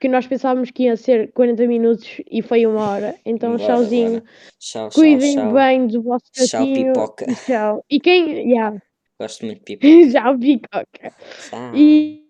[0.01, 3.15] Que nós pensávamos que ia ser 40 minutos e foi uma hora.
[3.25, 4.11] Então, Bora, tchauzinho.
[4.21, 4.25] bora.
[4.59, 5.53] Tchau, tchau, Cuidem tchau.
[5.53, 6.93] bem do vosso Tchau, gatinho.
[6.93, 7.27] pipoca.
[7.31, 7.85] E Tchau.
[7.91, 8.51] E quem.
[8.51, 8.83] Yeah.
[9.21, 10.11] Gosto muito de pipoca.
[10.12, 11.15] Tchau, pipoca.
[11.49, 11.75] Tchau.
[11.75, 12.25] E,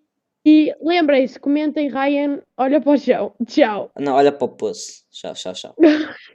[0.46, 3.34] e lembrem-se, comentem, Ryan, olha para o chão.
[3.46, 3.90] Tchau.
[3.98, 5.02] Não, olha para o poço.
[5.10, 5.74] Tchau, tchau, tchau.